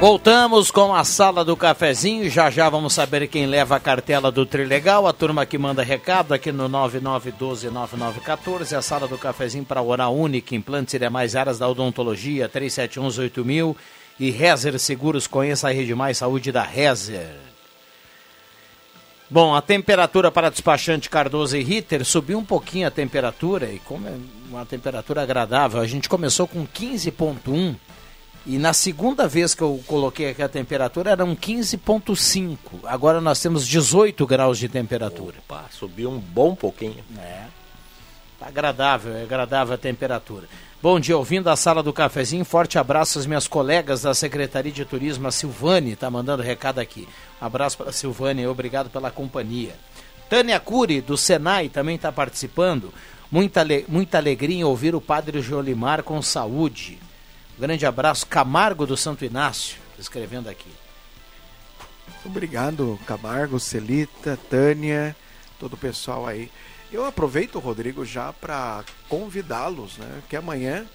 [0.00, 2.30] Voltamos com a sala do cafezinho.
[2.30, 5.08] Já já vamos saber quem leva a cartela do Trilegal.
[5.08, 8.76] A turma que manda recado aqui no 99129914.
[8.76, 13.74] A sala do cafezinho para Oral Única, implantes e demais áreas da odontologia, 37118000.
[14.20, 17.34] E Rezer Seguros, conheça a Rede Mais Saúde da Rezer.
[19.28, 24.06] Bom, a temperatura para despachante Cardoso e Ritter subiu um pouquinho a temperatura, e como
[24.08, 24.14] é
[24.48, 27.76] uma temperatura agradável, a gente começou com 15,1
[28.48, 32.56] e na segunda vez que eu coloquei aqui a temperatura era um 15,5.
[32.84, 35.36] Agora nós temos 18 graus de temperatura.
[35.46, 37.04] Opa, subiu um bom pouquinho.
[37.18, 37.44] É.
[38.40, 40.46] Tá agradável, é agradável a temperatura.
[40.80, 42.44] Bom dia, ouvindo a sala do cafezinho.
[42.44, 47.08] Forte abraço às minhas colegas da Secretaria de Turismo, a Silvane, tá mandando recado aqui.
[47.40, 49.74] Abraço para a Silvane, obrigado pela companhia.
[50.30, 52.94] Tânia Cury, do Senai, também está participando.
[53.30, 56.98] Muita, ale- muita alegria em ouvir o padre Jolimar com saúde.
[57.58, 60.70] Grande abraço, Camargo do Santo Inácio, escrevendo aqui.
[62.24, 65.16] Obrigado, Camargo, Celita, Tânia,
[65.58, 66.52] todo o pessoal aí.
[66.92, 70.22] Eu aproveito, Rodrigo, já para convidá-los, né?
[70.28, 70.86] Que amanhã,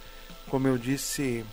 [0.48, 1.46] como eu disse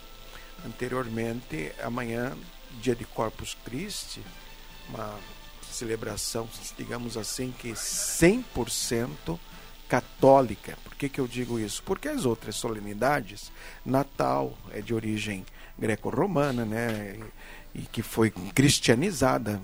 [0.64, 2.36] anteriormente, amanhã,
[2.80, 4.22] dia de Corpus Christi,
[4.88, 5.18] uma
[5.68, 6.48] celebração,
[6.78, 9.40] digamos assim, que 100%
[9.90, 10.78] católica.
[10.84, 11.82] Por que, que eu digo isso?
[11.82, 13.50] Porque as outras solenidades,
[13.84, 15.44] Natal é de origem
[15.76, 17.18] greco-romana, né?
[17.74, 19.60] E que foi cristianizada,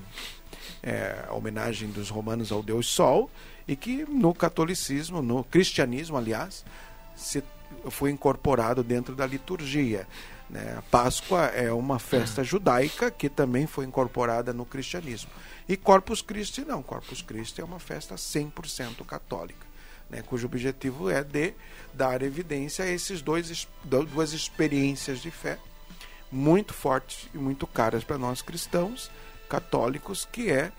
[0.82, 3.30] é, a homenagem dos romanos ao Deus Sol,
[3.68, 6.64] e que no catolicismo, no cristianismo, aliás,
[7.14, 7.42] se
[7.88, 10.08] foi incorporado dentro da liturgia.
[10.50, 10.82] Né?
[10.90, 15.30] Páscoa é uma festa judaica que também foi incorporada no cristianismo.
[15.68, 19.65] E Corpus Christi não, Corpus Christi é uma festa 100% católica,
[20.10, 20.22] né?
[20.22, 21.54] cujo objetivo é de
[21.92, 25.58] dar evidência a esses dois duas experiências de fé
[26.30, 29.10] muito fortes e muito caras para nós cristãos
[29.48, 30.72] católicos, que é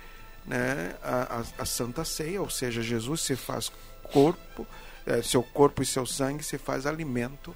[0.46, 3.72] né, a, a, a, Santa Ceia, ou seja, Jesus se faz
[4.12, 4.68] corpo,
[5.06, 7.56] é, seu corpo e seu sangue se faz alimento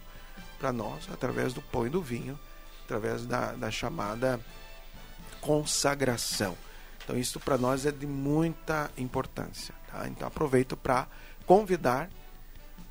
[0.59, 2.39] para nós através do pão e do vinho,
[2.86, 4.39] através da, da chamada
[5.39, 6.57] consagração.
[7.03, 9.74] Então isso para nós é de muita importância.
[9.91, 10.07] Tá?
[10.07, 11.07] Então aproveito para
[11.46, 12.10] convidar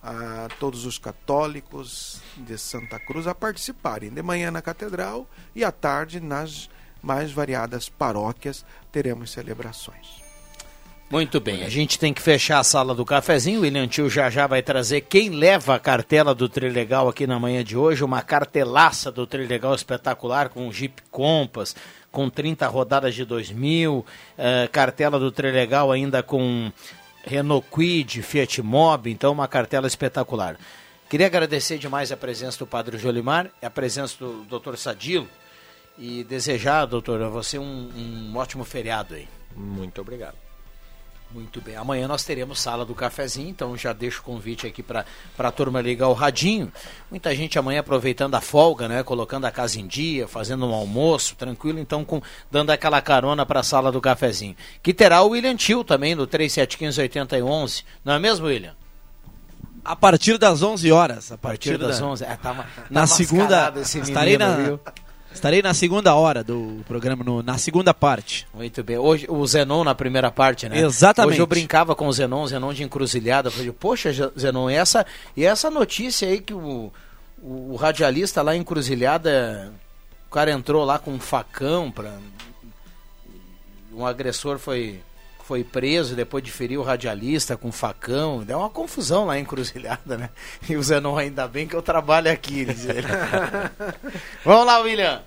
[0.03, 5.71] a todos os católicos de Santa Cruz a participarem de manhã na catedral e à
[5.71, 6.71] tarde nas
[7.03, 10.21] mais variadas paróquias teremos celebrações.
[11.11, 13.59] Muito bem, a gente tem que fechar a sala do cafezinho.
[13.59, 17.37] O William Tio já já vai trazer quem leva a cartela do Trilegal aqui na
[17.37, 18.05] manhã de hoje.
[18.05, 21.75] Uma cartelaça do Trilegal espetacular com Jeep Compass,
[22.13, 23.93] com 30 rodadas de 2000.
[23.93, 24.05] Uh,
[24.39, 26.71] eh, cartela do Trilegal ainda com
[27.25, 29.11] Renault Quid, Fiat Mobi.
[29.11, 30.57] Então, uma cartela espetacular.
[31.09, 34.77] Queria agradecer demais a presença do Padre Jolimar, a presença do Dr.
[34.77, 35.29] Sadilo
[35.99, 39.29] e desejar, doutor, a você um, um ótimo feriado aí.
[39.55, 40.50] Muito obrigado.
[41.33, 41.77] Muito bem.
[41.77, 45.05] Amanhã nós teremos sala do cafezinho, então já deixo o convite aqui para
[45.39, 46.73] a turma ligar o radinho.
[47.09, 49.05] Muita gente amanhã aproveitando a folga, né?
[49.05, 52.21] Colocando a casa em dia, fazendo um almoço, tranquilo, então com,
[52.51, 54.57] dando aquela carona para a sala do cafezinho.
[54.83, 57.85] Que terá o William Tio também, no 3715-8011.
[58.05, 58.75] Não é mesmo, William?
[59.85, 61.31] A partir das 11 horas.
[61.31, 62.07] A partir, a partir das da...
[62.07, 62.25] 11.
[62.25, 63.73] É, tá, tá na segunda.
[63.77, 64.57] Estarei na.
[64.57, 64.81] Viu?
[65.33, 68.47] Estarei na segunda hora do programa, no, na segunda parte.
[68.53, 68.99] Muito bem.
[68.99, 70.81] Hoje o Zenon na primeira parte, né?
[70.81, 71.35] Exatamente.
[71.35, 73.49] Hoje eu brincava com o Zenon, Zenon de encruzilhada.
[73.49, 75.07] Eu falei, poxa, Zenon, e essa,
[75.37, 76.93] e essa notícia aí que o,
[77.41, 79.73] o, o radialista lá encruzilhada,
[80.29, 82.13] o cara entrou lá com um facão para
[83.93, 85.01] um agressor foi
[85.45, 88.43] foi preso depois de ferir o radialista com facão.
[88.43, 90.31] Deu uma confusão lá em Cruzilhada, né?
[90.69, 92.75] E o Zenon, ainda bem que eu trabalho aqui, ele.
[94.45, 95.23] Vamos lá, William.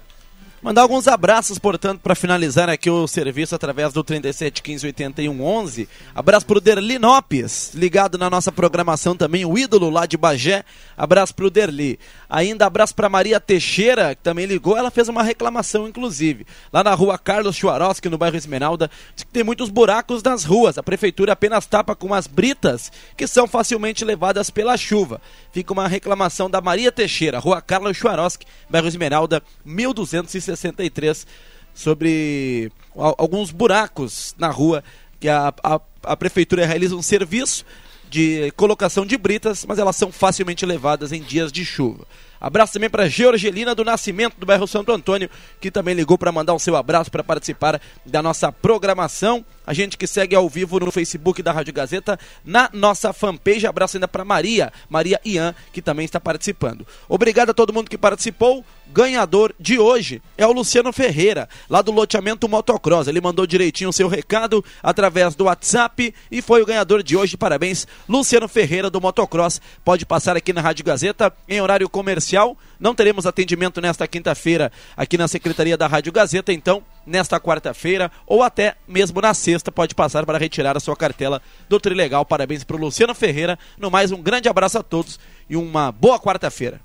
[0.64, 5.90] Mandar alguns abraços, portanto, para finalizar aqui o serviço através do 37 15 81 11.
[6.16, 10.64] Abraço pro Derli Nopes, ligado na nossa programação também, o ídolo lá de Bagé.
[10.96, 12.00] Abraço pro Derli.
[12.30, 14.78] Ainda abraço para Maria Teixeira, que também ligou.
[14.78, 18.90] Ela fez uma reclamação, inclusive, lá na rua Carlos Chuaroski, no bairro Esmeralda.
[19.14, 20.78] Diz que tem muitos buracos nas ruas.
[20.78, 25.20] A prefeitura apenas tapa com as britas, que são facilmente levadas pela chuva.
[25.52, 30.53] Fica uma reclamação da Maria Teixeira, rua Carlos Chuaroski, bairro Esmeralda, 1260.
[30.56, 31.26] 63
[31.74, 34.84] sobre alguns buracos na rua
[35.20, 37.66] que a, a, a prefeitura realiza um serviço
[38.10, 42.06] de colocação de britas, mas elas são facilmente levadas em dias de chuva.
[42.44, 45.30] Abraço também para Georgelina do Nascimento do bairro Santo Antônio,
[45.62, 49.46] que também ligou para mandar o seu abraço para participar da nossa programação.
[49.66, 53.66] A gente que segue ao vivo no Facebook da Rádio Gazeta, na nossa fanpage.
[53.66, 56.86] Abraço ainda para Maria, Maria Ian, que também está participando.
[57.08, 58.66] Obrigado a todo mundo que participou.
[58.92, 63.08] Ganhador de hoje é o Luciano Ferreira, lá do loteamento Motocross.
[63.08, 67.38] Ele mandou direitinho o seu recado através do WhatsApp e foi o ganhador de hoje.
[67.38, 69.62] Parabéns, Luciano Ferreira do Motocross.
[69.86, 72.33] Pode passar aqui na Rádio Gazeta em horário comercial.
[72.80, 78.42] Não teremos atendimento nesta quinta-feira aqui na Secretaria da Rádio Gazeta, então nesta quarta-feira ou
[78.42, 82.26] até mesmo na sexta pode passar para retirar a sua cartela do Trilegal.
[82.26, 83.58] Parabéns para o Luciano Ferreira.
[83.78, 85.20] No mais, um grande abraço a todos
[85.50, 86.82] e uma boa quarta-feira.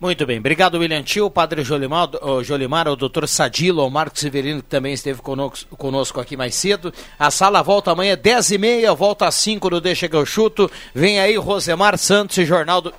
[0.00, 3.26] Muito bem, obrigado William Tio, Padre Jolimar, o, Jolimar, o Dr.
[3.26, 6.90] Sadilo, o Marcos Severino que também esteve conosco, conosco aqui mais cedo.
[7.18, 10.70] A sala volta amanhã 10 e meia, volta às 5 no Deixa que eu chuto.
[10.94, 12.94] Vem aí Rosemar Santos e Jornal do...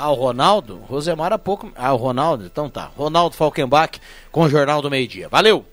[0.00, 0.80] Ah, o Ronaldo?
[0.88, 1.72] Rosemar há pouco...
[1.74, 2.44] Ah, o Ronaldo?
[2.46, 2.88] Então tá.
[2.96, 5.28] Ronaldo Falkenbach com o Jornal do Meio Dia.
[5.28, 5.64] Valeu!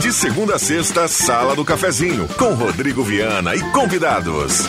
[0.00, 4.66] De segunda a sexta, Sala do Cafezinho, com Rodrigo Viana e convidados.